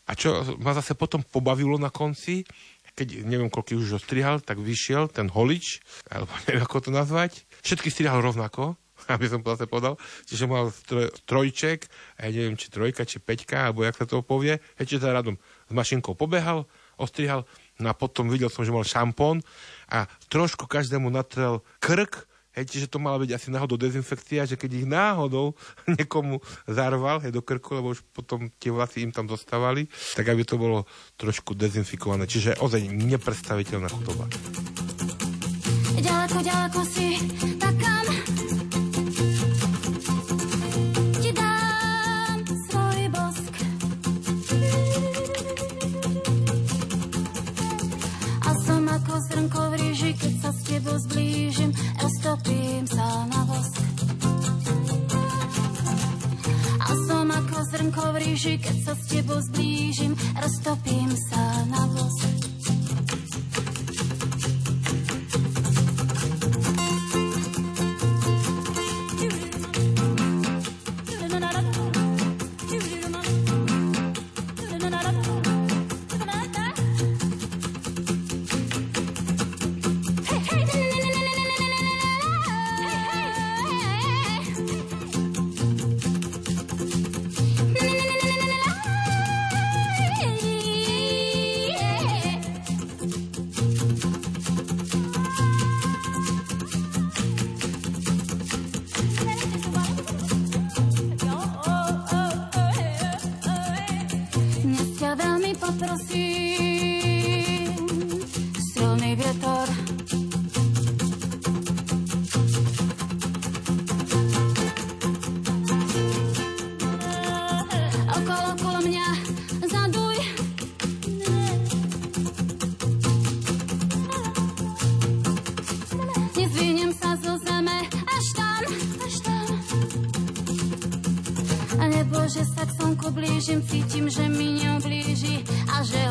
[0.07, 2.47] A čo ma zase potom pobavilo na konci,
[2.97, 7.45] keď neviem, koľko už ostrihal, tak vyšiel ten holič, alebo neviem, ako to nazvať.
[7.61, 8.81] Všetky strihal rovnako,
[9.15, 10.01] aby som zase povedal.
[10.25, 10.73] Čiže mal
[11.29, 14.57] trojček, a ja neviem, či trojka, či peťka, alebo jak sa to povie.
[14.81, 15.37] Hej, čiže radom
[15.69, 16.65] s mašinkou pobehal,
[16.97, 17.45] ostrihal,
[17.81, 19.45] no a potom videl som, že mal šampón
[19.91, 24.71] a trošku každému natrel krk, Hej, čiže to mala byť asi náhodou dezinfekcia, že keď
[24.81, 25.53] ich náhodou
[26.01, 29.85] niekomu zarval hej, do krku, lebo už potom tie vlasy im tam dostávali,
[30.17, 30.89] tak aby to bolo
[31.21, 32.25] trošku dezinfikované.
[32.25, 34.25] Čiže ozaj nepredstaviteľná chudoba.
[36.01, 37.21] Ďaleko, ďaleko si,
[50.87, 53.75] tebou zblížim, roztopím sa na vosk.
[56.79, 62.46] A som ako zrnko v ríži, keď sa s tebou zblížim, roztopím sa na vosk.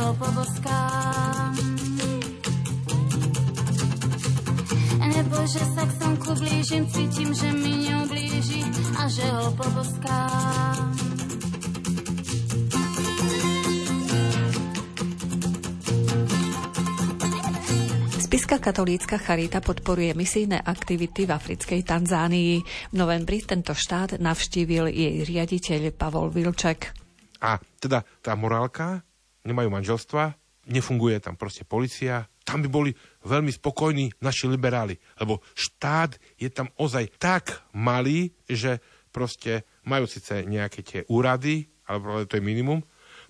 [0.05, 1.53] Ho poboskám.
[5.15, 8.61] Nebo že sa k slnku blížim, cítim, že mi neoblíži
[8.99, 10.93] a že ho poboskám.
[18.19, 22.53] Spiská katolícka charita podporuje misijné aktivity v africkej Tanzánii.
[22.91, 26.91] V novembri tento štát navštívil jej riaditeľ Pavol Vilček.
[27.39, 29.07] A teda tá morálka,
[29.45, 30.33] nemajú manželstva,
[30.65, 32.91] nefunguje tam proste policia, tam by boli
[33.25, 40.45] veľmi spokojní naši liberáli, lebo štát je tam ozaj tak malý, že proste majú síce
[40.45, 42.81] nejaké tie úrady, ale to je minimum,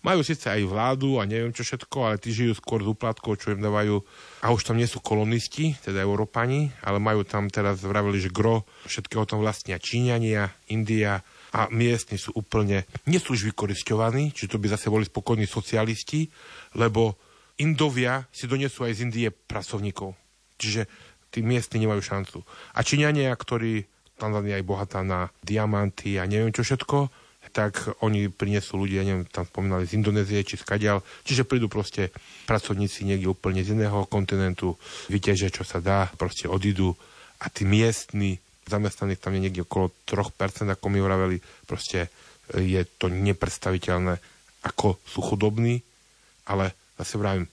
[0.06, 3.58] majú síce aj vládu a neviem čo všetko, ale tí žijú skôr z úplatkov, čo
[3.58, 4.06] im dávajú.
[4.46, 8.70] A už tam nie sú kolonisti, teda Európani, ale majú tam teraz vravili, že gro
[8.86, 11.26] všetkého tam vlastnia Číňania, India,
[11.56, 16.28] a miestni sú úplne, nie sú už vykoristovaní, či to by zase boli spokojní socialisti,
[16.76, 17.16] lebo
[17.64, 20.12] Indovia si donesú aj z Indie pracovníkov.
[20.60, 20.92] Čiže
[21.32, 22.38] tí miestni nemajú šancu.
[22.76, 23.88] A Číňania, ktorí,
[24.20, 27.08] Tanzania aj bohatá na diamanty a neviem čo všetko,
[27.56, 32.12] tak oni prinesú ľudia, neviem, tam spomínali z Indonézie či z Kadial, čiže prídu proste
[32.52, 34.76] pracovníci niekde úplne z iného kontinentu,
[35.08, 37.00] vyťažia, čo sa dá, proste odídu
[37.40, 41.38] a tí miestni zamestnaných tam je niekde okolo 3%, ako mi vraveli,
[41.70, 42.10] proste
[42.54, 44.18] e, je to nepredstaviteľné,
[44.66, 45.82] ako sú chudobní,
[46.50, 47.46] ale zase vravím,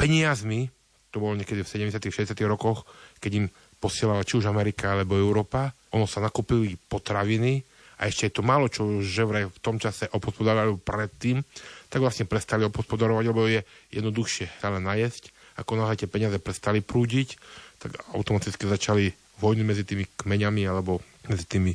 [0.00, 0.68] peniazmi,
[1.12, 2.88] to bolo niekedy v 70 60 rokoch,
[3.20, 3.46] keď im
[3.78, 7.60] posielala či už Amerika alebo Európa, ono sa nakúpili potraviny
[8.00, 11.44] a ešte je to málo, čo že vraj v tom čase opospodarovali predtým,
[11.92, 13.62] tak vlastne prestali opospodarovať, lebo je
[13.94, 15.30] jednoduchšie sa len najesť.
[15.54, 17.38] Ako náhle tie peniaze prestali prúdiť,
[17.78, 21.72] tak automaticky začali vojny medzi tými kmeňami alebo medzi tými,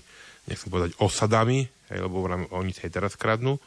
[0.48, 3.58] nechcem povedať, osadami, hej, lebo oni sa aj teraz kradnú.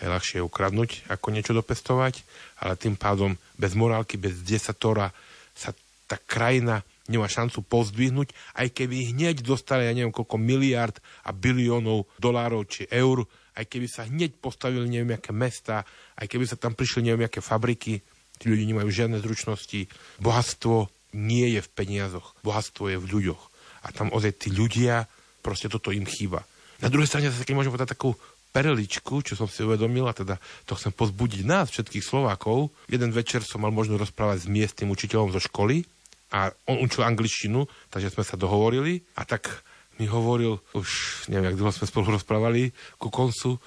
[0.00, 2.24] Je ľahšie ukradnúť, ako niečo dopestovať,
[2.64, 5.12] ale tým pádom bez morálky, bez desatora
[5.52, 5.76] sa
[6.08, 12.06] tá krajina nemá šancu pozdvihnúť, aj keby hneď dostali, ja neviem, koľko miliard a biliónov
[12.22, 13.26] dolárov či eur,
[13.58, 15.82] aj keby sa hneď postavili neviem, aké mesta,
[16.16, 18.00] aj keby sa tam prišli neviem, aké fabriky,
[18.40, 19.90] tí ľudia nemajú žiadne zručnosti.
[20.22, 23.42] Bohatstvo nie je v peniazoch, bohatstvo je v ľuďoch.
[23.84, 25.08] A tam ozaj tí ľudia,
[25.40, 26.44] proste toto im chýba.
[26.80, 28.16] Na druhej strane zase, keď môžem povedať takú
[28.50, 32.74] pereličku, čo som si uvedomil, a teda to chcem pozbudiť nás, všetkých Slovákov.
[32.90, 35.86] Jeden večer som mal možnosť rozprávať s miestnym učiteľom zo školy
[36.34, 39.62] a on učil angličtinu, takže sme sa dohovorili a tak
[40.02, 40.88] mi hovoril, už
[41.28, 43.60] neviem, jak dlho sme spolu rozprávali, ku koncu,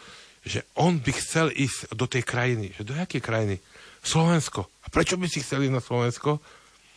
[0.44, 2.76] že on by chcel ísť do tej krajiny.
[2.76, 3.56] Že do jakej krajiny?
[4.04, 4.68] Slovensko.
[4.84, 6.44] A prečo by si chcel ísť na Slovensko?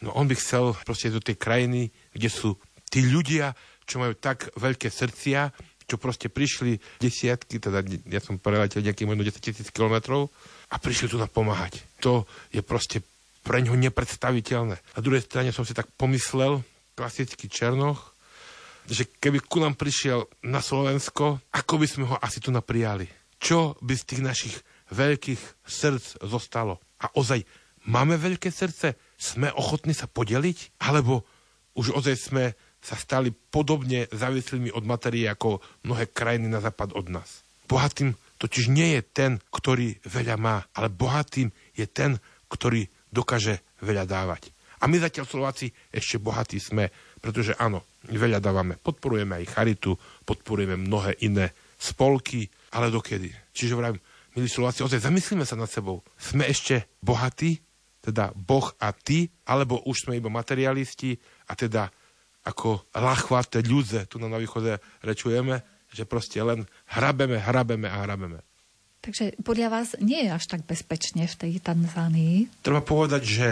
[0.07, 2.55] No on by chcel proste do tej krajiny, kde sú
[2.87, 5.51] tí ľudia, čo majú tak veľké srdcia,
[5.87, 10.31] čo proste prišli desiatky, teda ja som preletel nejakých možno 10 tisíc kilometrov
[10.71, 11.83] a prišli tu na pomáhať.
[12.03, 13.03] To je proste
[13.47, 14.77] pre ňo nepredstaviteľné.
[14.79, 16.67] Na druhej strane som si tak pomyslel,
[16.99, 18.15] klasický Černoch,
[18.91, 23.07] že keby ku nám prišiel na Slovensko, ako by sme ho asi tu naprijali?
[23.39, 24.55] Čo by z tých našich
[24.91, 26.83] veľkých srdc zostalo?
[27.03, 27.47] A ozaj,
[27.87, 28.99] máme veľké srdce?
[29.17, 30.81] Sme ochotní sa podeliť?
[30.85, 31.25] Alebo
[31.77, 32.45] už ozaj sme
[32.81, 37.43] sa stali podobne závislými od materie ako mnohé krajiny na západ od nás.
[37.67, 44.07] Bohatým totiž nie je ten, ktorý veľa má, ale bohatým je ten, ktorý dokáže veľa
[44.07, 44.55] dávať.
[44.79, 48.79] A my zatiaľ Slováci ešte bohatí sme, pretože áno, veľa dávame.
[48.79, 53.33] Podporujeme aj charitu, podporujeme mnohé iné spolky, ale dokedy?
[53.57, 53.99] Čiže vrajím,
[54.37, 56.05] milí Slováci, ozaj zamyslíme sa nad sebou.
[56.21, 57.66] Sme ešte bohatí,
[58.07, 61.19] teda Boh a ty, alebo už sme iba materialisti
[61.51, 61.91] a teda
[62.47, 66.63] ako lachvaté ľudze tu na východe rečujeme, že proste len
[66.95, 68.39] hrabeme, hrabeme a hrabeme.
[69.03, 72.63] Takže podľa vás nie je až tak bezpečne v tej Tanzánii?
[72.63, 73.49] Treba povedať, že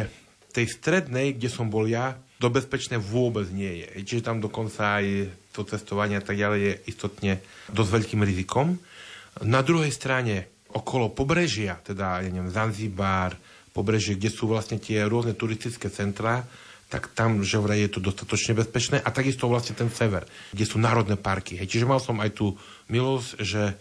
[0.54, 4.06] tej strednej, kde som bol ja, do bezpečné vôbec nie je.
[4.06, 7.32] Čiže tam dokonca aj to cestovanie a tak ďalej je istotne
[7.70, 8.78] dosť veľkým rizikom.
[9.42, 13.34] Na druhej strane, okolo pobrežia, teda ja neviem, Zanzibar,
[13.74, 16.46] pobrežie, kde sú vlastne tie rôzne turistické centrá,
[16.88, 19.02] tak tam, že vraj je to dostatočne bezpečné.
[19.02, 21.58] A takisto vlastne ten sever, kde sú národné parky.
[21.58, 21.74] Hej.
[21.74, 22.54] Čiže mal som aj tú
[22.86, 23.74] milosť, že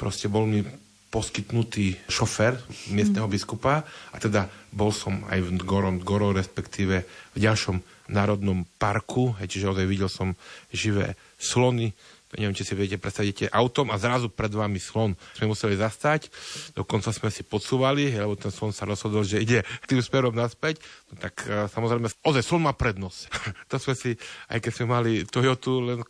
[0.00, 0.64] proste bol mi
[1.08, 2.60] poskytnutý šofér
[2.92, 3.32] miestneho mm.
[3.32, 7.80] biskupa a teda bol som aj v Gorom, Goro, respektíve v ďalšom
[8.12, 10.36] národnom parku, hej, čiže ozaj videl som
[10.68, 11.96] živé slony,
[12.36, 15.16] neviem, či si viete, predstavíte autom a zrazu pred vami slon.
[15.32, 16.28] Sme museli zastať,
[16.76, 21.16] dokonca sme si podsúvali, lebo ten slon sa rozhodol, že ide tým smerom naspäť, no
[21.16, 23.20] tak uh, samozrejme, ozaj slon má prednosť.
[23.72, 24.10] to sme si,
[24.52, 26.04] aj keď sme mali Toyota Land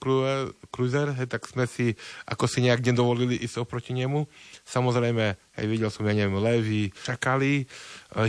[0.75, 1.95] Cruiser, hej, tak sme si
[2.27, 4.27] ako si nejak nedovolili ísť oproti nemu.
[4.67, 7.71] Samozrejme, aj videl som, ja neviem, levy, čakali,
[8.19, 8.27] uh,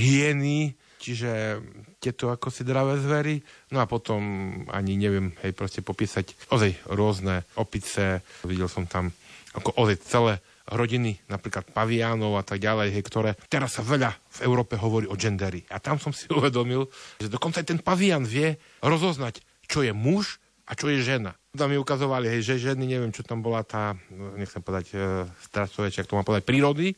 [0.99, 1.63] čiže
[1.99, 3.43] tieto ako si dravé zvery.
[3.75, 4.21] No a potom
[4.71, 8.23] ani neviem, hej, proste popísať ozaj rôzne opice.
[8.47, 9.11] Videl som tam
[9.53, 10.33] ako ozaj celé
[10.69, 15.17] rodiny, napríklad paviánov a tak ďalej, hej, ktoré teraz sa veľa v Európe hovorí o
[15.17, 15.65] genderi.
[15.73, 20.37] A tam som si uvedomil, že dokonca aj ten pavian vie rozoznať, čo je muž
[20.69, 21.33] a čo je žena.
[21.49, 23.97] Tam mi ukazovali, hej, že ženy, neviem, čo tam bola tá,
[24.37, 26.93] nechcem povedať, e, stracovečia, ak to má povedať, prírody.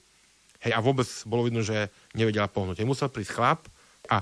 [0.59, 2.83] Hej, a vôbec bolo vidno, že nevedela pohnúť.
[2.83, 3.63] Hej, musel prísť chlap
[4.11, 4.19] a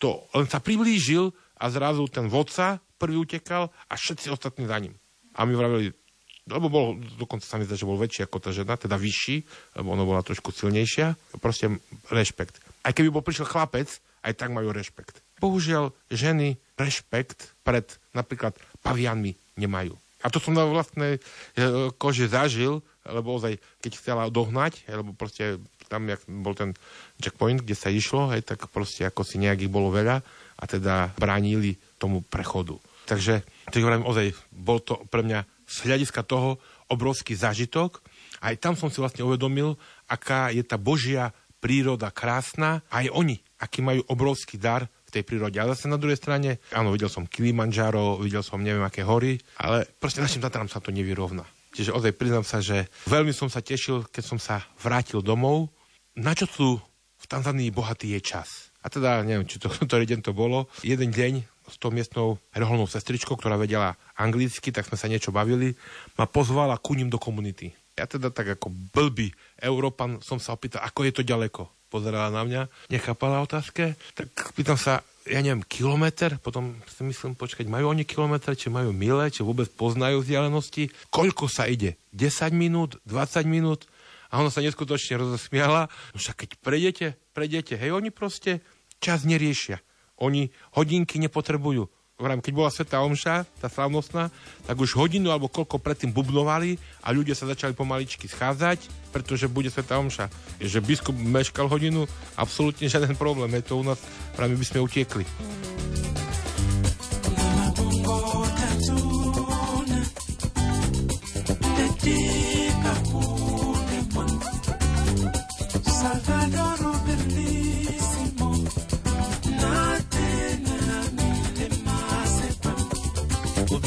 [0.00, 4.96] to len sa priblížil a zrazu ten vodca prvý utekal a všetci ostatní za ním.
[5.36, 5.92] A my vravili,
[6.48, 9.36] lebo bol, dokonca sa mi zdá, že bol väčší ako tá žena, teda vyšší,
[9.76, 11.70] lebo ona bola trošku silnejšia, proste
[12.08, 12.58] rešpekt.
[12.80, 13.88] Aj keby bol prišiel chlapec,
[14.24, 15.20] aj tak majú rešpekt.
[15.40, 19.96] Bohužiaľ, ženy rešpekt pred napríklad pavianmi nemajú.
[20.20, 21.20] A to som na vlastnej e,
[21.96, 25.56] kože zažil, lebo ozaj, keď chcela dohnať, lebo proste
[25.90, 26.70] tam, jak bol ten
[27.18, 30.22] checkpoint, kde sa išlo, hej, tak proste ako si nejak ich bolo veľa
[30.54, 32.78] a teda bránili tomu prechodu.
[33.10, 37.98] Takže, takže hovorím, ozaj, bol to pre mňa z hľadiska toho obrovský zážitok.
[38.38, 39.74] Aj tam som si vlastne uvedomil,
[40.06, 42.86] aká je tá Božia príroda krásna.
[42.88, 45.58] Aj oni, aký majú obrovský dar v tej prírode.
[45.58, 49.90] Ale zase na druhej strane, áno, videl som Kilimanjaro, videl som neviem aké hory, ale
[49.98, 51.42] proste našim Tatram sa to nevyrovná.
[51.70, 55.70] Čiže ozaj priznám sa, že veľmi som sa tešil, keď som sa vrátil domov.
[56.18, 56.66] Na čo tu
[57.20, 58.74] v Tanzánii bohatý je čas?
[58.80, 60.66] A teda, neviem, či to, ktorý deň to bolo.
[60.82, 65.78] Jeden deň s tou miestnou reholnou sestričkou, ktorá vedela anglicky, tak sme sa niečo bavili,
[66.18, 67.70] ma pozvala ku ním do komunity.
[67.94, 69.30] Ja teda tak ako blbý
[69.62, 71.70] Európan som sa opýtal, ako je to ďaleko.
[71.90, 77.66] Pozerala na mňa, nechápala otázke, tak pýtam sa, ja neviem, kilometr, potom si myslím, počkať,
[77.66, 82.98] majú oni kilometr, či majú mile, či vôbec poznajú vzdialenosti, koľko sa ide, 10 minút,
[83.10, 83.90] 20 minút,
[84.30, 88.62] a ona sa neskutočne rozosmiala, no však keď prejdete, prejdete, hej, oni proste
[89.02, 89.82] čas neriešia.
[90.20, 91.88] Oni hodinky nepotrebujú.
[92.20, 94.28] Vrám, keď bola Sveta Omša, tá slavnostná,
[94.68, 99.72] tak už hodinu alebo koľko predtým bubnovali a ľudia sa začali pomaličky schádzať, pretože bude
[99.72, 100.28] Sveta Omša.
[100.60, 102.04] Že biskup meškal hodinu,
[102.36, 103.56] absolútne žiaden problém.
[103.56, 103.96] Je to u nás,
[104.36, 105.24] práve by sme utiekli.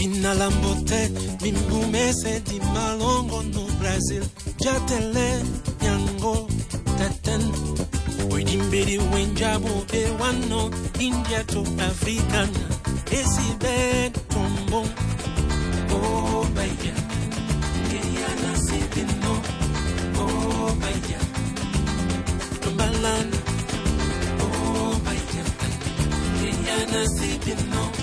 [0.04, 1.10] Pinalambote,
[1.41, 2.12] Mimbume,
[2.43, 4.22] di Malongo, no Brazil,
[4.60, 5.41] Jatele,
[5.82, 6.45] Nyango,
[6.97, 7.41] teten,
[8.30, 9.86] Oidimbiri, Wenjabo,
[10.20, 12.49] wano, India to African,
[13.12, 14.84] Esibe, Tombo,
[15.89, 16.93] Oh, Baya,
[17.88, 19.34] Kayana, Sibino,
[20.18, 21.20] Oh, Baya,
[22.60, 23.32] Tumbalan,
[24.41, 25.43] Oh, Baya,
[26.41, 28.03] Kayana, Sibino,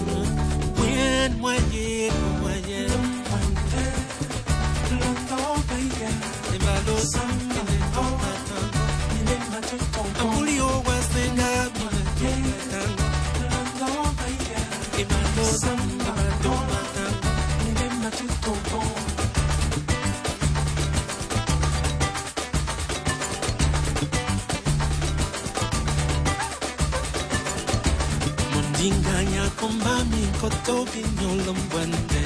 [1.41, 2.85] Buen moye, moye
[6.55, 7.51] Ebalo samile
[29.61, 32.21] Kombami kotobi nyolombwande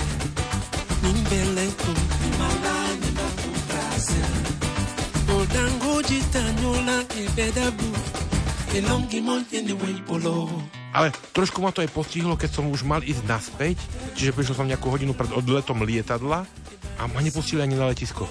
[1.04, 2.00] Nimbele kum
[2.40, 3.10] malani
[3.68, 4.32] Brazil
[5.36, 7.92] Odango jitanyola ebedabu
[8.72, 9.76] Elongi montene
[10.08, 10.48] polo
[10.96, 13.84] Ale trošku ma to aj postihlo, keď som už mal ísť naspäť,
[14.16, 16.48] čiže prišiel som nejakú hodinu pred odletom lietadla
[16.96, 18.24] a ma nepustili ani na letisko.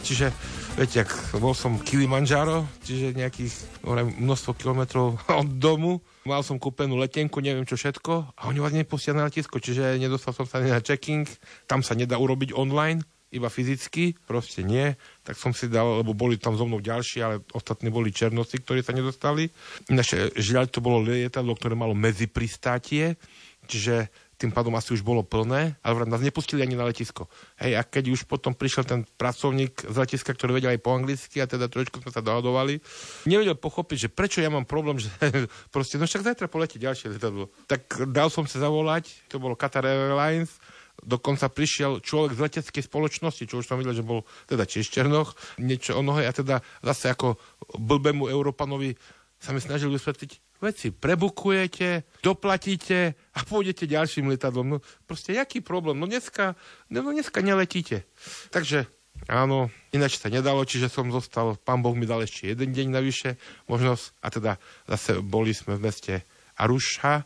[0.00, 0.32] Čiže,
[0.76, 3.80] viete, ak bol som Kilimanjaro, čiže nejakých
[4.20, 9.16] množstvo kilometrov od domu, mal som kúpenú letenku, neviem čo všetko, a oni vás nepustia
[9.16, 11.24] na letisko, čiže nedostal som sa ani na checking,
[11.64, 13.00] tam sa nedá urobiť online,
[13.32, 17.42] iba fyzicky, proste nie, tak som si dal, lebo boli tam so mnou ďalší, ale
[17.56, 19.50] ostatní boli černoci, ktorí sa nedostali.
[19.90, 23.18] Naše žiaľ to bolo lietadlo, ktoré malo medzi pristátie,
[23.66, 27.28] čiže tým pádom asi už bolo plné, ale nás nepustili ani na letisko.
[27.56, 31.40] Hej, a keď už potom prišiel ten pracovník z letiska, ktorý vedel aj po anglicky
[31.40, 32.78] a teda trošku sme sa dohodovali,
[33.24, 35.08] nevedel pochopiť, že prečo ja mám problém, že
[35.74, 37.48] proste, no však zajtra poletí ďalšie lietadlo.
[37.64, 40.60] Tak dal som sa zavolať, to bolo Qatar Airlines,
[41.00, 45.36] dokonca prišiel človek z leteckej spoločnosti, čo už som videl, že bol teda tiež Černoch,
[45.60, 47.36] niečo onoho a teda zase ako
[47.76, 48.96] blbému Európanovi
[49.36, 54.66] sa mi snažil vysvetliť, veci prebukujete, doplatíte a pôjdete ďalším lietadlom.
[54.66, 56.00] No proste, jaký problém?
[56.00, 56.56] No dneska,
[56.88, 58.08] no dneska neletíte.
[58.50, 58.88] Takže
[59.28, 63.40] áno, ináč sa nedalo, čiže som zostal, pán Boh mi dal ešte jeden deň navyše
[63.68, 64.52] možnosť a teda
[64.88, 66.14] zase boli sme v meste
[66.56, 67.24] Aruša,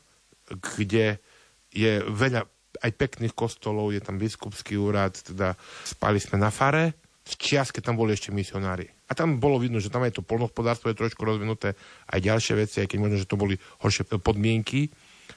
[0.50, 1.22] kde
[1.70, 2.46] je veľa
[2.80, 5.54] aj pekných kostolov, je tam biskupský úrad, teda
[5.84, 6.96] spali sme na fare,
[7.30, 8.90] v čias, keď tam boli ešte misionári.
[9.06, 11.78] A tam bolo vidno, že tam aj to polnohospodárstvo je trošku rozvinuté,
[12.10, 14.90] aj ďalšie veci, aj keď možno, že to boli horšie podmienky,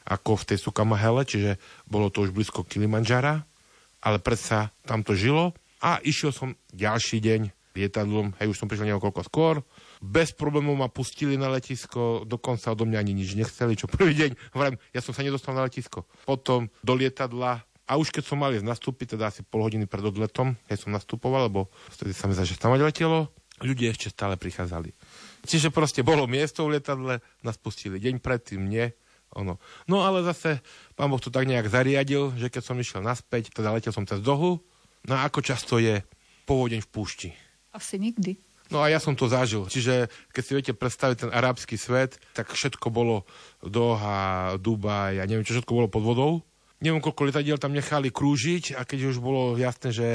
[0.10, 3.46] ako v tej Sukamahele, čiže bolo to už blízko Kilimanjara,
[4.04, 5.54] ale predsa tam to žilo.
[5.84, 7.42] A išiel som ďalší deň
[7.74, 9.66] lietadlom, hej, už som prišiel niekoľko skôr,
[10.00, 14.32] bez problémov ma pustili na letisko, dokonca odo mňa ani nič nechceli, čo prvý deň,
[14.54, 16.06] hovorím, ja som sa nedostal na letisko.
[16.24, 20.04] Potom do lietadla a už keď som mal ísť nastúpiť, teda asi pol hodiny pred
[20.04, 23.28] odletom, keď som nastupoval, lebo vtedy sa mi zdá, že tam letelo,
[23.60, 24.96] ľudia ešte stále prichádzali.
[25.44, 28.96] Čiže proste bolo miesto v lietadle, nás pustili deň predtým, nie,
[29.36, 29.60] ono.
[29.90, 30.64] No ale zase
[30.96, 34.24] pán Boh to tak nejak zariadil, že keď som išiel naspäť, teda letel som cez
[34.24, 34.64] dohu,
[35.04, 36.00] no a ako často je
[36.48, 37.30] povodeň v púšti?
[37.76, 38.38] Asi nikdy.
[38.72, 39.68] No a ja som to zažil.
[39.68, 43.28] Čiže keď si viete predstaviť ten arabský svet, tak všetko bolo
[43.60, 46.32] Doha, Dubaj a neviem, čo všetko bolo pod vodou.
[46.84, 50.08] Neviem, koľko letadiel tam nechali krúžiť a keď už bolo jasné, že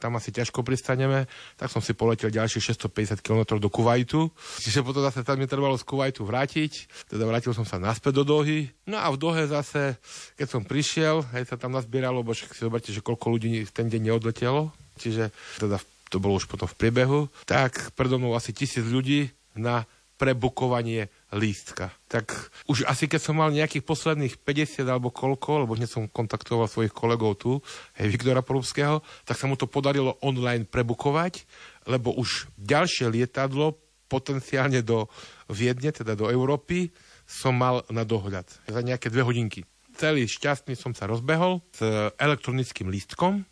[0.00, 1.28] tam asi ťažko pristaneme,
[1.60, 4.32] tak som si poletel ďalších 650 km do Kuwaitu.
[4.60, 8.24] Čiže potom zase tam mi trvalo z Kuwaitu vrátiť, teda vrátil som sa naspäť do
[8.24, 8.72] Dohy.
[8.88, 10.00] No a v Dohe zase,
[10.40, 13.92] keď som prišiel, aj sa tam nazbieralo, bo však si zoberte, že koľko ľudí ten
[13.92, 15.28] deň neodletelo, čiže
[15.60, 15.76] teda
[16.08, 19.84] to bolo už potom v priebehu, tak predo mnou asi tisíc ľudí na
[20.14, 21.90] prebukovanie lístka.
[22.06, 22.30] Tak
[22.70, 26.94] už asi keď som mal nejakých posledných 50 alebo koľko, lebo hneď som kontaktoval svojich
[26.94, 27.58] kolegov tu,
[27.98, 31.42] hej, Viktora Porubského, tak sa mu to podarilo online prebukovať,
[31.90, 33.74] lebo už ďalšie lietadlo
[34.06, 35.10] potenciálne do
[35.50, 36.94] Viedne, teda do Európy,
[37.26, 39.66] som mal na dohľad za nejaké dve hodinky.
[39.98, 41.80] Celý šťastný som sa rozbehol s
[42.18, 43.42] elektronickým lístkom,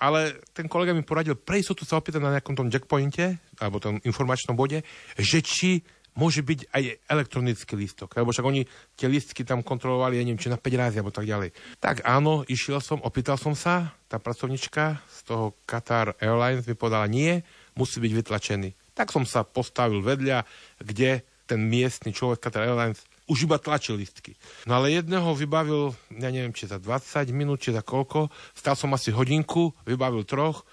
[0.00, 4.00] ale ten kolega mi poradil pre istotu sa opýtať na nejakom tom jackpointe, alebo tom
[4.00, 4.80] informačnom bode,
[5.20, 5.84] že či
[6.18, 8.18] môže byť aj elektronický lístok.
[8.18, 8.66] Lebo však oni
[8.98, 11.54] tie lístky tam kontrolovali, ja neviem, či na 5 razy, alebo tak ďalej.
[11.78, 17.06] Tak áno, išiel som, opýtal som sa, tá pracovnička z toho Qatar Airlines mi povedala,
[17.06, 17.40] nie,
[17.78, 18.70] musí byť vytlačený.
[18.96, 20.44] Tak som sa postavil vedľa,
[20.82, 24.34] kde ten miestny človek Qatar Airlines už iba tlačil listky.
[24.66, 28.26] No ale jedného vybavil, ja neviem, či za 20 minút, či za koľko,
[28.58, 30.66] stal som asi hodinku, vybavil troch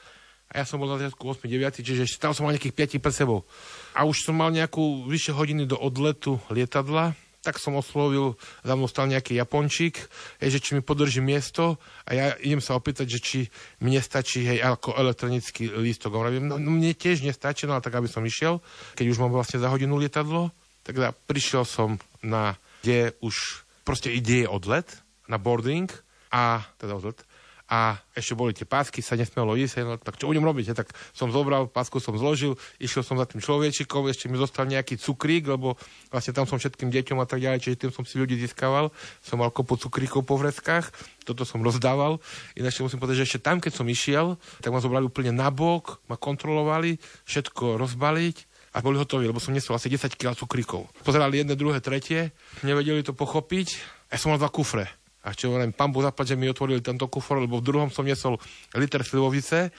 [0.47, 3.43] a ja som bol na začiatku 8-9, čiže stal som mal nejakých 5 pred sebou.
[3.91, 8.91] A už som mal nejakú vyššie hodiny do odletu lietadla, tak som oslovil, za mnou
[8.91, 9.95] stal nejaký Japončík,
[10.43, 13.39] hej, že či mi podrží miesto a ja idem sa opýtať, že či
[13.79, 16.11] mi nestačí hej, ako elektronický lístok.
[16.11, 18.59] Hovorím, no, no mne tiež nestačí, no ale tak aby som išiel,
[18.99, 20.51] keď už mám vlastne za hodinu lietadlo,
[20.83, 24.87] tak teda prišiel som na, kde už proste ide odlet,
[25.31, 25.87] na boarding
[26.31, 27.19] a, teda odlet,
[27.67, 30.71] a ešte boli tie pásky, sa nesmelo ísť, no, tak čo budem robiť?
[30.71, 34.95] tak som zobral, pásku som zložil, išiel som za tým človečikom, ešte mi zostal nejaký
[34.95, 35.75] cukrík, lebo
[36.07, 39.43] vlastne tam som všetkým deťom a tak ďalej, čiže tým som si ľudí získaval, som
[39.43, 40.87] mal kopu cukríkov po vreskách,
[41.27, 42.23] toto som rozdával.
[42.55, 46.15] Ináč musím povedať, že ešte tam, keď som išiel, tak ma zobrali úplne nabok, ma
[46.15, 50.87] kontrolovali, všetko rozbaliť a boli hotoví, lebo som nesol asi 10 kg cukríkov.
[51.03, 52.31] Pozerali jedné, druhé, tretie,
[52.63, 53.67] nevedeli to pochopiť.
[54.07, 54.87] Ja som mal dva kufre.
[55.27, 58.07] A čo hovorím, pán Boh zapať, že mi otvorili tento kufor, lebo v druhom som
[58.07, 58.39] nesol
[58.79, 59.75] liter slivovice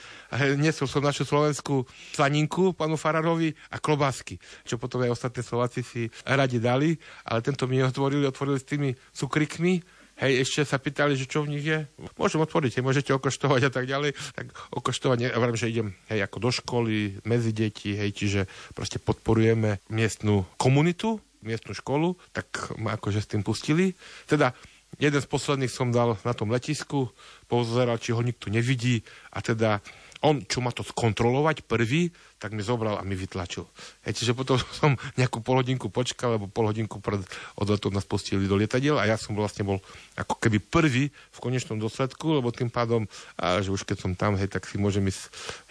[0.60, 4.36] nesol som našu slovenskú slaninku pánu Fararovi a klobásky,
[4.68, 8.92] čo potom aj ostatní Slováci si radi dali, ale tento mi otvorili, otvorili s tými
[9.16, 11.86] cukrikmi Hej, ešte sa pýtali, že čo v nich je.
[12.18, 14.18] Môžem otvoriť, môžete okoštovať a tak ďalej.
[14.34, 19.78] Tak okoštovať, ja že idem hej, ako do školy, medzi deti, hej, čiže proste podporujeme
[19.94, 22.50] miestnu komunitu, miestnu školu, tak
[22.82, 23.94] ma akože s tým pustili.
[24.26, 24.58] Teda
[24.96, 27.12] jeden z posledných som dal na tom letisku,
[27.44, 29.84] pozeral, či ho nikto nevidí a teda
[30.18, 32.10] on, čo ma to skontrolovať prvý,
[32.42, 33.62] tak mi zobral a mi vytlačil.
[34.02, 37.22] Hej, čiže potom som nejakú polhodinku počkal, lebo polhodinku pred
[37.54, 39.78] odletom nás pustili do lietadiel a ja som vlastne bol
[40.18, 43.06] ako keby prvý v konečnom dôsledku, lebo tým pádom,
[43.38, 45.22] a že už keď som tam, hej, tak si môžem ísť,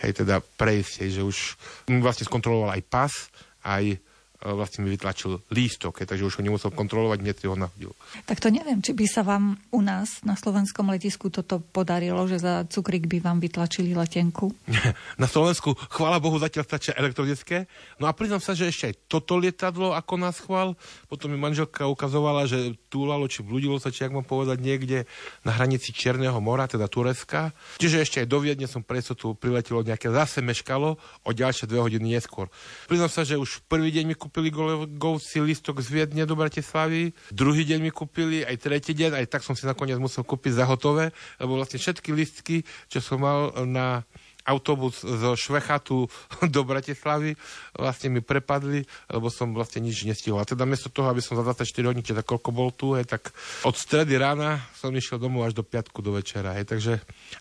[0.04, 1.38] hej, teda prejsť, hej, že už
[2.00, 3.12] vlastne skontroloval aj pas,
[3.68, 4.00] aj
[4.42, 7.92] vlastne mi vytlačil lístok, takže už ho nemusel kontrolovať, hneď ho nahodil.
[8.30, 12.38] Tak to neviem, či by sa vám u nás na slovenskom letisku toto podarilo, že
[12.38, 14.54] za cukrik by vám vytlačili letenku?
[15.22, 17.66] na Slovensku, chvála Bohu, zatiaľ stačia elektronické.
[17.98, 20.78] No a priznám sa, že ešte aj toto lietadlo ako nás chval,
[21.10, 25.10] potom mi manželka ukazovala, že túlalo, či bludilo sa, či ak mám povedať, niekde
[25.42, 27.56] na hranici Černého mora, teda Turecka.
[27.82, 31.80] Čiže ešte aj do Viedne som pre tu priletelo nejaké zase meškalo o ďalšie dve
[31.80, 32.52] hodiny neskôr.
[32.86, 34.52] Priznám sa, že už prvý deň mi kúpili
[35.00, 39.42] golovci listok z Viedne do Bratislavy, druhý deň mi kúpili, aj tretí deň, aj tak
[39.48, 44.04] som si nakoniec musel kúpiť za hotové, lebo vlastne všetky listky, čo som mal na
[44.48, 46.08] autobus zo Švechatu
[46.56, 47.36] do Bratislavy
[47.76, 50.44] vlastne mi prepadli, lebo som vlastne nič nestihol.
[50.44, 53.32] A teda miesto toho, aby som za 24 hodín, tak koľko bol tu, hej, tak
[53.64, 56.56] od stredy rána som išiel domov až do piatku do večera.
[56.56, 56.94] Hej, takže,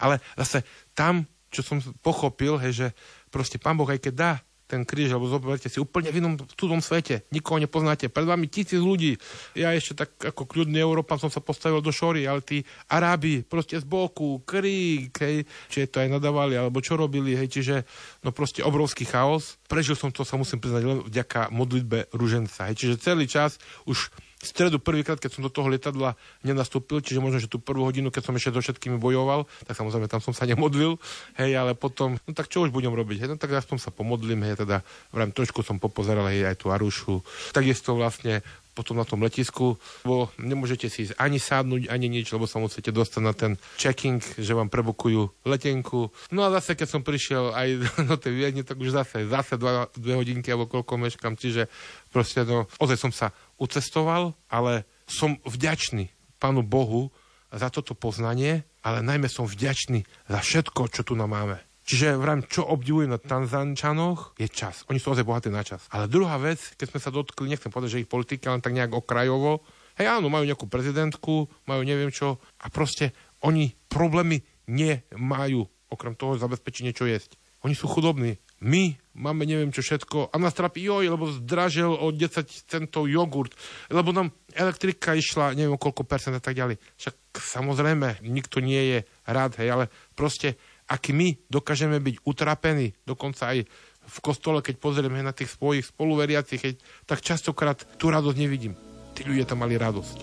[0.03, 2.87] ale zase tam, čo som pochopil, hej, že
[3.31, 4.33] proste pán Boh, aj keď dá
[4.67, 7.23] ten kríž, alebo zoberte si úplne v inom cudzom svete.
[7.31, 8.11] Nikoho nepoznáte.
[8.11, 9.15] Pred vami tisíc ľudí.
[9.55, 13.79] Ja ešte tak ako kľudný Európan som sa postavil do šory, ale tí Arábi proste
[13.79, 17.87] z boku, krík, hej, či to aj nadávali, alebo čo robili, hej, čiže
[18.27, 19.55] no proste obrovský chaos.
[19.71, 22.67] Prežil som to, sa musím priznať, len vďaka modlitbe ruženca.
[22.69, 26.13] Hej, čiže celý čas už v stredu prvýkrát, keď som do toho lietadla
[26.45, 30.13] nenastúpil, čiže možno, že tú prvú hodinu, keď som ešte so všetkými bojoval, tak samozrejme
[30.13, 31.01] tam som sa nemodlil,
[31.41, 34.45] hej, ale potom, no tak čo už budem robiť, hej, no tak aspoň sa pomodlím,
[34.45, 37.25] hej, teda vrám, trošku som popozeral, hej, aj tú Arušu,
[37.57, 38.45] takisto vlastne
[38.77, 43.23] potom na tom letisku, lebo nemôžete si ani sádnuť, ani nič, lebo sa musíte dostať
[43.25, 46.13] na ten checking, že vám prebukujú letenku.
[46.29, 47.69] No a zase, keď som prišiel aj
[48.13, 51.73] do tej Viedne, tak už zase, zase dva, dve hodinky alebo koľko meškam, čiže
[52.13, 57.09] proste no, ozaj som sa ucestoval, ale som vďačný Pánu Bohu
[57.49, 61.59] za toto poznanie, ale najmä som vďačný za všetko, čo tu nám máme.
[61.87, 64.83] Čiže vrám, čo obdivujem na Tanzančanoch, je čas.
[64.91, 65.87] Oni sú ozaj bohatí na čas.
[65.95, 68.91] Ale druhá vec, keď sme sa dotkli, nechcem povedať, že ich politika len tak nejak
[68.91, 69.63] okrajovo,
[69.95, 73.15] hej áno, majú nejakú prezidentku, majú neviem čo, a proste
[73.47, 77.39] oni problémy nemajú, okrem toho zabezpečiť niečo jesť.
[77.63, 78.43] Oni sú chudobní.
[78.65, 83.53] My máme neviem čo všetko a nás trápi, joj, lebo zdražil o 10 centov jogurt,
[83.93, 86.81] lebo nám elektrika išla neviem koľko percent a tak ďalej.
[86.97, 88.99] Však samozrejme, nikto nie je
[89.29, 89.85] rád, hej, ale
[90.17, 90.57] proste
[90.89, 93.67] ak my dokážeme byť utrapení, dokonca aj
[94.07, 96.75] v kostole, keď pozrieme na tých svojich spoluveriacich, keď,
[97.11, 98.79] tak častokrát tú radosť nevidím.
[99.19, 100.17] Tí ľudia tam mali radosť.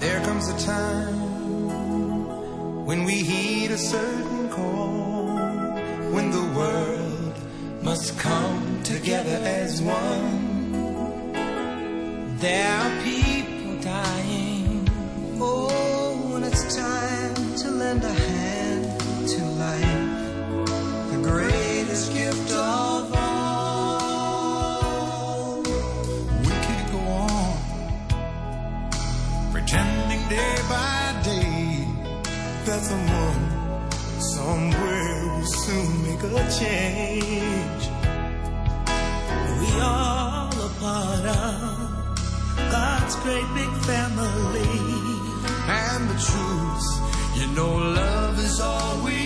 [0.00, 1.14] There comes a time
[2.88, 5.36] when we heed a certain call,
[6.10, 7.01] when the world
[7.82, 11.32] must come together as one.
[12.38, 14.88] There are people dying.
[15.40, 19.00] Oh, when it's time to lend a hand.
[19.28, 20.10] To life.
[21.12, 24.02] The greatest gift of all.
[25.62, 27.56] We can't go on
[29.52, 31.86] pretending day by day
[32.64, 33.42] that someone
[34.20, 35.01] somewhere
[35.42, 36.28] will soon make a
[36.60, 37.84] change.
[39.60, 41.82] We all a part of
[42.70, 44.74] God's great big family.
[45.66, 46.88] And the truth,
[47.38, 49.21] you know, love is all we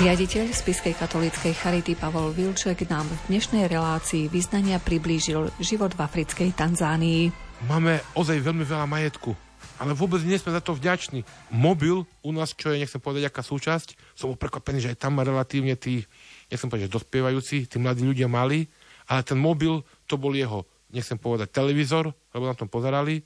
[0.00, 6.56] Riaditeľ Spiskej katolíckej charity Pavol Vilček nám v dnešnej relácii vyznania priblížil život v africkej
[6.56, 7.28] Tanzánii.
[7.68, 9.36] Máme ozaj veľmi veľa majetku,
[9.76, 11.20] ale vôbec nie sme za to vďační.
[11.52, 15.20] Mobil u nás, čo je, nechcem povedať, aká súčasť, som bol prekvapený, že aj tam
[15.20, 16.08] relatívne tí,
[16.48, 18.72] nechcem povedať, že dospievajúci, tí mladí ľudia mali,
[19.04, 20.64] ale ten mobil, to bol jeho,
[20.96, 23.20] nechcem povedať, televízor, lebo na tom pozerali,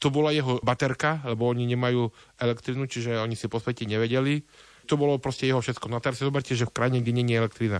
[0.00, 2.08] to bola jeho baterka, lebo oni nemajú
[2.40, 4.40] elektrinu, čiže oni si posvetiť nevedeli
[4.86, 5.90] to bolo proste jeho všetko.
[5.90, 7.78] No a teraz si zoberte, že v krajine, kde nie je elektrina.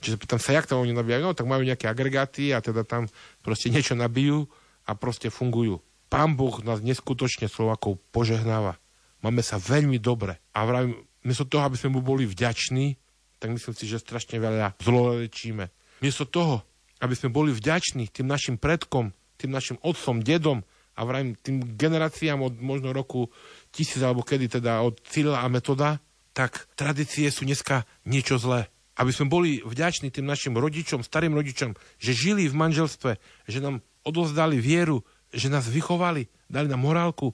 [0.00, 3.08] Čiže pýtam sa, jak tam oni nabíjajú, no tak majú nejaké agregáty a teda tam
[3.44, 4.48] proste niečo nabijú
[4.88, 5.84] a proste fungujú.
[6.08, 8.78] Pán Boh nás neskutočne Slovakov požehnáva.
[9.20, 10.38] Máme sa veľmi dobre.
[10.54, 10.96] A vravím,
[11.26, 12.94] miesto toho, aby sme mu boli vďační,
[13.42, 15.68] tak myslím si, že strašne veľa zlorečíme.
[16.00, 16.62] Miesto toho,
[17.02, 20.64] aby sme boli vďační tým našim predkom, tým našim otcom, dedom
[20.96, 23.28] a vravím tým generáciám od možno roku
[23.68, 26.00] tisíc alebo kedy teda od Cyrila a Metoda,
[26.36, 28.68] tak tradície sú dneska niečo zlé.
[29.00, 33.16] Aby sme boli vďační tým našim rodičom, starým rodičom, že žili v manželstve,
[33.48, 35.00] že nám odozdali vieru,
[35.32, 37.32] že nás vychovali, dali nám morálku,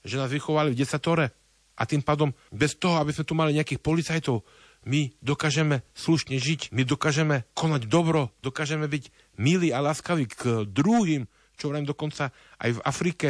[0.00, 1.36] že nás vychovali v desatore.
[1.76, 4.42] A tým pádom, bez toho, aby sme tu mali nejakých policajtov,
[4.88, 11.28] my dokážeme slušne žiť, my dokážeme konať dobro, dokážeme byť milí a láskaví k druhým,
[11.60, 13.28] čo vrajím dokonca aj v Afrike.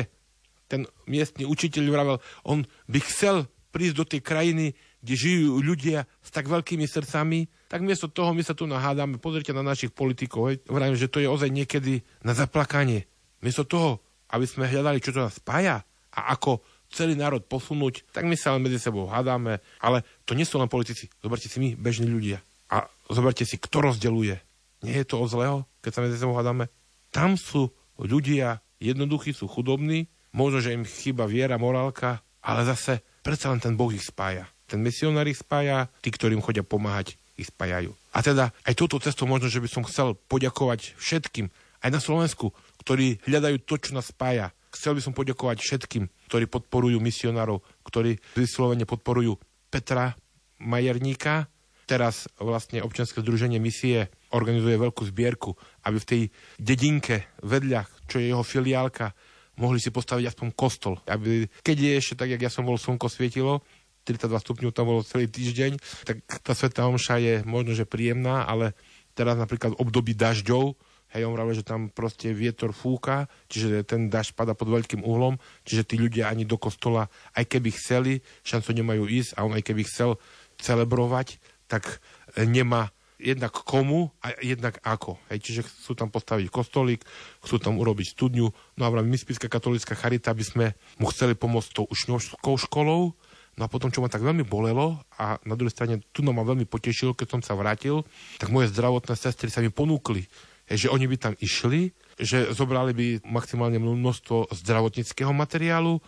[0.70, 2.16] Ten miestny učiteľ vravel,
[2.46, 4.66] on by chcel prísť do tej krajiny,
[5.08, 9.16] kde žijú ľudia s tak veľkými srdcami, tak miesto toho my sa tu nahádame.
[9.16, 10.60] Pozrite na našich politikov.
[10.68, 13.08] Vrajím, že to je ozaj niekedy na zaplakanie.
[13.40, 15.80] Miesto toho, aby sme hľadali, čo to nás spája
[16.12, 16.60] a ako
[16.92, 19.64] celý národ posunúť, tak my sa len medzi sebou hádame.
[19.80, 21.08] Ale to nie sú len politici.
[21.24, 22.44] Zoberte si my, bežní ľudia.
[22.68, 24.44] A zoberte si, kto rozdeluje.
[24.84, 26.68] Nie je to o zlého, keď sa medzi sebou hádame?
[27.08, 33.48] Tam sú ľudia jednoduchí, sú chudobní, možno, že im chýba viera, morálka, ale zase predsa
[33.48, 37.96] len ten Boh ich spája ten misionár ich spája, tí, ktorým chodia pomáhať, ich spájajú.
[38.12, 41.48] A teda aj touto cestou možno, že by som chcel poďakovať všetkým,
[41.80, 42.52] aj na Slovensku,
[42.82, 44.50] ktorí hľadajú to, čo nás spája.
[44.74, 49.40] Chcel by som poďakovať všetkým, ktorí podporujú misionárov, ktorí vyslovene podporujú
[49.72, 50.12] Petra
[50.60, 51.48] Majerníka.
[51.88, 55.56] Teraz vlastne občianske združenie misie organizuje veľkú zbierku,
[55.88, 56.22] aby v tej
[56.60, 59.16] dedinke vedľa, čo je jeho filiálka,
[59.56, 61.00] mohli si postaviť aspoň kostol.
[61.08, 63.64] Aby, keď je ešte tak, jak ja som bol, slnko svietilo,
[64.08, 65.76] 32 stupňov tam bolo celý týždeň,
[66.08, 68.72] tak tá Sveta Omša je možno, že príjemná, ale
[69.12, 70.72] teraz napríklad v období dažďov,
[71.12, 75.36] hej, on vravil, že tam proste vietor fúka, čiže ten dažď pada pod veľkým uhlom,
[75.68, 78.12] čiže tí ľudia ani do kostola, aj keby chceli,
[78.44, 80.16] šancu nemajú ísť a on aj keby chcel
[80.58, 81.36] celebrovať,
[81.68, 82.00] tak
[82.34, 85.18] e, nemá jednak komu a jednak ako.
[85.28, 87.02] Hej, čiže chcú tam postaviť kostolík,
[87.42, 88.46] chcú tam urobiť studňu.
[88.78, 90.66] No a my Spiska katolická charita by sme
[91.02, 93.18] mu chceli pomôcť tou učňovskou školou,
[93.58, 96.62] No a potom, čo ma tak veľmi bolelo a na druhej strane tu ma veľmi
[96.62, 98.06] potešilo, keď som sa vrátil,
[98.38, 100.30] tak moje zdravotné sestry sa mi ponúkli,
[100.70, 101.90] že oni by tam išli,
[102.22, 105.98] že zobrali by maximálne množstvo zdravotníckého materiálu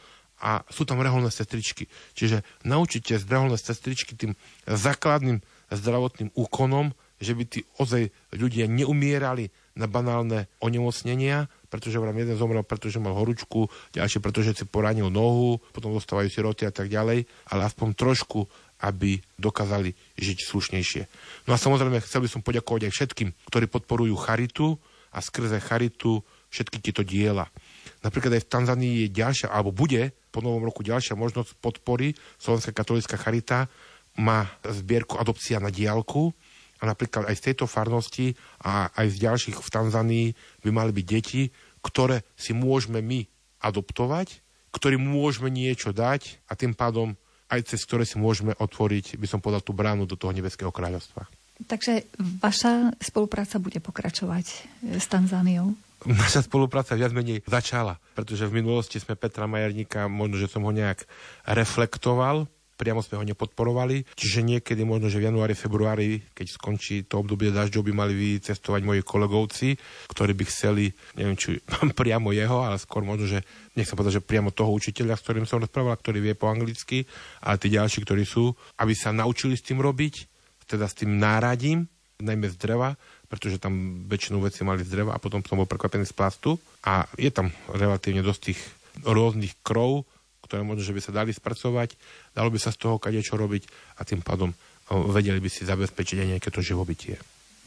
[0.40, 1.90] a sú tam reholné sestričky.
[2.14, 4.38] Čiže naučite reholné sestričky tým
[4.70, 5.42] základným
[5.74, 12.66] zdravotným úkonom, že by tí ozaj ľudia neumierali na banálne onemocnenia, pretože vrám jeden zomrel,
[12.66, 17.60] pretože mal horúčku, ďalší, pretože si poranil nohu, potom dostávajú siroty a tak ďalej, ale
[17.64, 18.44] aspoň trošku,
[18.82, 21.02] aby dokázali žiť slušnejšie.
[21.46, 24.74] No a samozrejme chcel by som poďakovať aj všetkým, ktorí podporujú charitu
[25.14, 27.46] a skrze charitu všetky tieto diela.
[28.02, 32.16] Napríklad aj v Tanzánii je ďalšia, alebo bude po novom roku ďalšia možnosť podpory.
[32.40, 33.70] Slovenská katolická charita
[34.18, 36.34] má zbierku adopcia na diálku,
[36.80, 38.32] a napríklad aj z tejto farnosti
[38.64, 40.26] a aj z ďalších v Tanzánii
[40.64, 41.52] by mali byť deti,
[41.84, 43.28] ktoré si môžeme my
[43.60, 44.40] adoptovať,
[44.72, 47.14] ktorým môžeme niečo dať a tým pádom
[47.50, 51.26] aj cez ktoré si môžeme otvoriť, by som povedal, tú bránu do toho nebeského kráľovstva.
[51.60, 52.08] Takže
[52.40, 54.46] vaša spolupráca bude pokračovať
[54.96, 55.76] s Tanzániou?
[56.08, 60.72] Naša spolupráca viac menej začala, pretože v minulosti sme Petra Majerníka, možno, že som ho
[60.72, 61.04] nejak
[61.44, 62.48] reflektoval,
[62.80, 64.08] priamo sme ho nepodporovali.
[64.16, 68.80] Čiže niekedy možno, že v januári, februári, keď skončí to obdobie dažďov, by mali vycestovať
[68.80, 69.76] moji kolegovci,
[70.08, 70.88] ktorí by chceli,
[71.20, 71.60] neviem, či
[72.00, 73.44] priamo jeho, ale skôr možno, že
[73.76, 77.04] nechcem povedať, že priamo toho učiteľa, s ktorým som rozprával, ktorý vie po anglicky,
[77.44, 80.24] ale tí ďalší, ktorí sú, aby sa naučili s tým robiť,
[80.64, 81.84] teda s tým náradím,
[82.22, 82.94] najmä z dreva,
[83.26, 87.08] pretože tam väčšinu veci mali z dreva a potom som bol prekvapený z plastu a
[87.16, 88.60] je tam relatívne dosť tých
[89.06, 90.04] rôznych krov,
[90.50, 91.94] ktoré možno, že by sa dali spracovať,
[92.34, 94.50] dalo by sa z toho kadečo robiť a tým pádom
[94.90, 97.14] vedeli by si zabezpečiť aj nejaké to živobytie.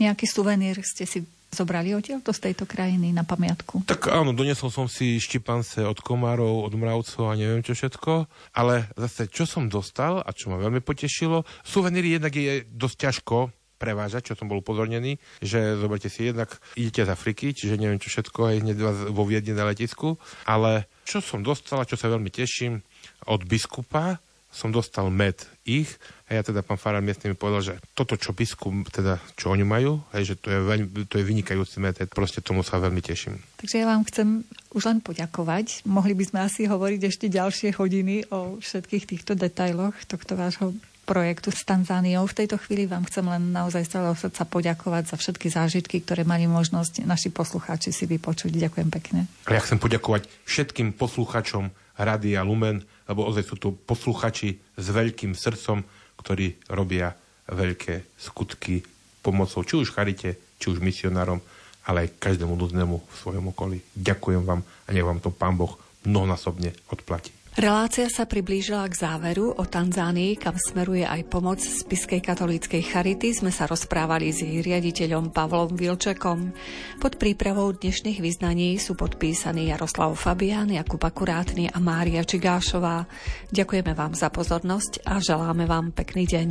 [0.03, 1.23] Nejaký suvenír ste si
[1.53, 3.85] zobrali odtiaľ to z tejto krajiny na pamiatku?
[3.85, 8.27] Tak áno, donesol som si štipance od komárov, od mravcov a neviem čo všetko,
[8.57, 13.37] ale zase čo som dostal a čo ma veľmi potešilo, suveníry jednak je dosť ťažko
[13.77, 18.09] prevážať, čo som bol upozornený, že zoberte si jednak, idete z Afriky, čiže neviem čo
[18.15, 20.15] všetko, aj hneď vás vo Viedni na letisku,
[20.47, 22.79] ale čo som dostal a čo sa veľmi teším,
[23.27, 24.19] od biskupa
[24.53, 25.33] som dostal med
[25.65, 25.89] ich
[26.29, 29.65] a ja teda pán Farár miestne mi povedal, že toto, čo biskup, teda čo oni
[29.65, 33.41] majú, hej, že to je, veľmi, to je vynikajúci med, proste tomu sa veľmi teším.
[33.57, 34.45] Takže ja vám chcem
[34.77, 35.89] už len poďakovať.
[35.89, 41.51] Mohli by sme asi hovoriť ešte ďalšie hodiny o všetkých týchto detailoch tohto vášho projektu
[41.51, 42.25] s Tanzániou.
[42.25, 46.23] V tejto chvíli vám chcem len naozaj z celého srdca poďakovať za všetky zážitky, ktoré
[46.23, 48.55] mali možnosť naši poslucháči si vypočuť.
[48.55, 49.27] Ďakujem pekne.
[49.47, 55.83] Ja chcem poďakovať všetkým poslucháčom Radia Lumen, lebo ozaj sú to posluchači s veľkým srdcom,
[56.17, 57.13] ktorí robia
[57.51, 58.81] veľké skutky
[59.19, 61.43] pomocou či už charite, či už misionárom,
[61.83, 63.83] ale aj každému nudnému v svojom okolí.
[63.91, 65.75] Ďakujem vám a nech vám to Pán Boh
[66.07, 67.42] mnohonásobne odplatí.
[67.53, 73.29] Relácia sa priblížila k záveru o Tanzánii, kam smeruje aj pomoc z Spiskej katolíckej charity.
[73.29, 76.49] Sme sa rozprávali s riaditeľom Pavlom Vilčekom.
[76.97, 83.05] Pod prípravou dnešných vyznaní sú podpísaní Jaroslav Fabián, Jakub Akurátny a Mária Čigášová.
[83.53, 86.49] Ďakujeme vám za pozornosť a želáme vám pekný deň.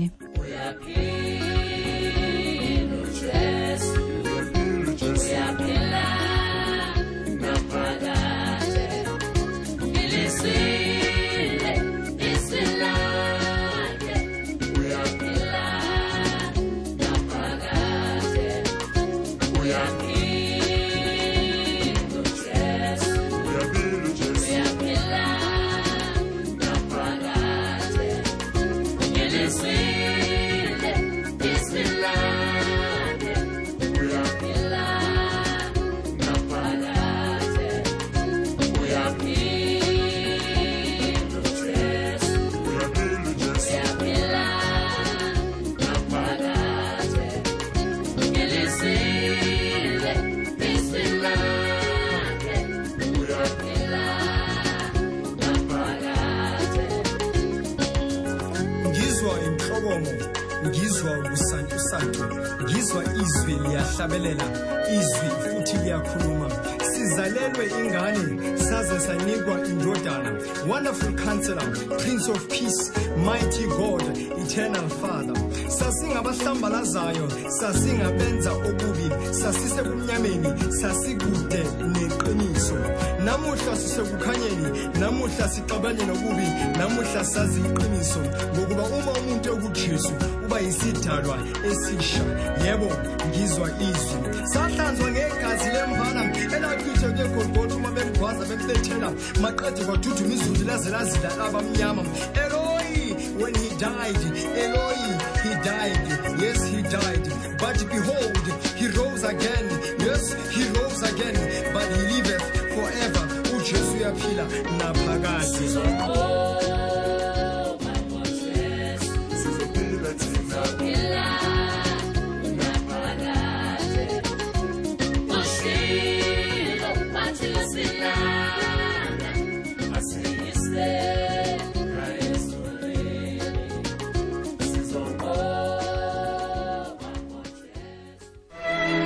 [83.62, 86.46] Namuhla sisekukhanyeni namuhla sixabane nokubi
[86.78, 88.20] namuhla sazi iqiniso
[88.54, 90.12] ngokuba uma umuntu ekujesu
[90.44, 91.38] uba yisidalwa
[91.70, 92.24] esisha
[92.64, 92.90] yebo
[93.28, 94.18] ngizwa izwi.
[94.52, 96.22] Sahlanzwa ngegazi lemvana
[96.56, 102.02] elachithwe kwegolgotha uma bemgwaza bembethela maqede kwaduduma izulu laze lazila abamnyama.
[102.42, 104.22] Eloi when he died
[104.64, 105.02] eloi
[105.44, 106.02] he died
[106.42, 107.24] yes he died
[107.62, 108.44] but behold
[108.78, 109.71] he rose again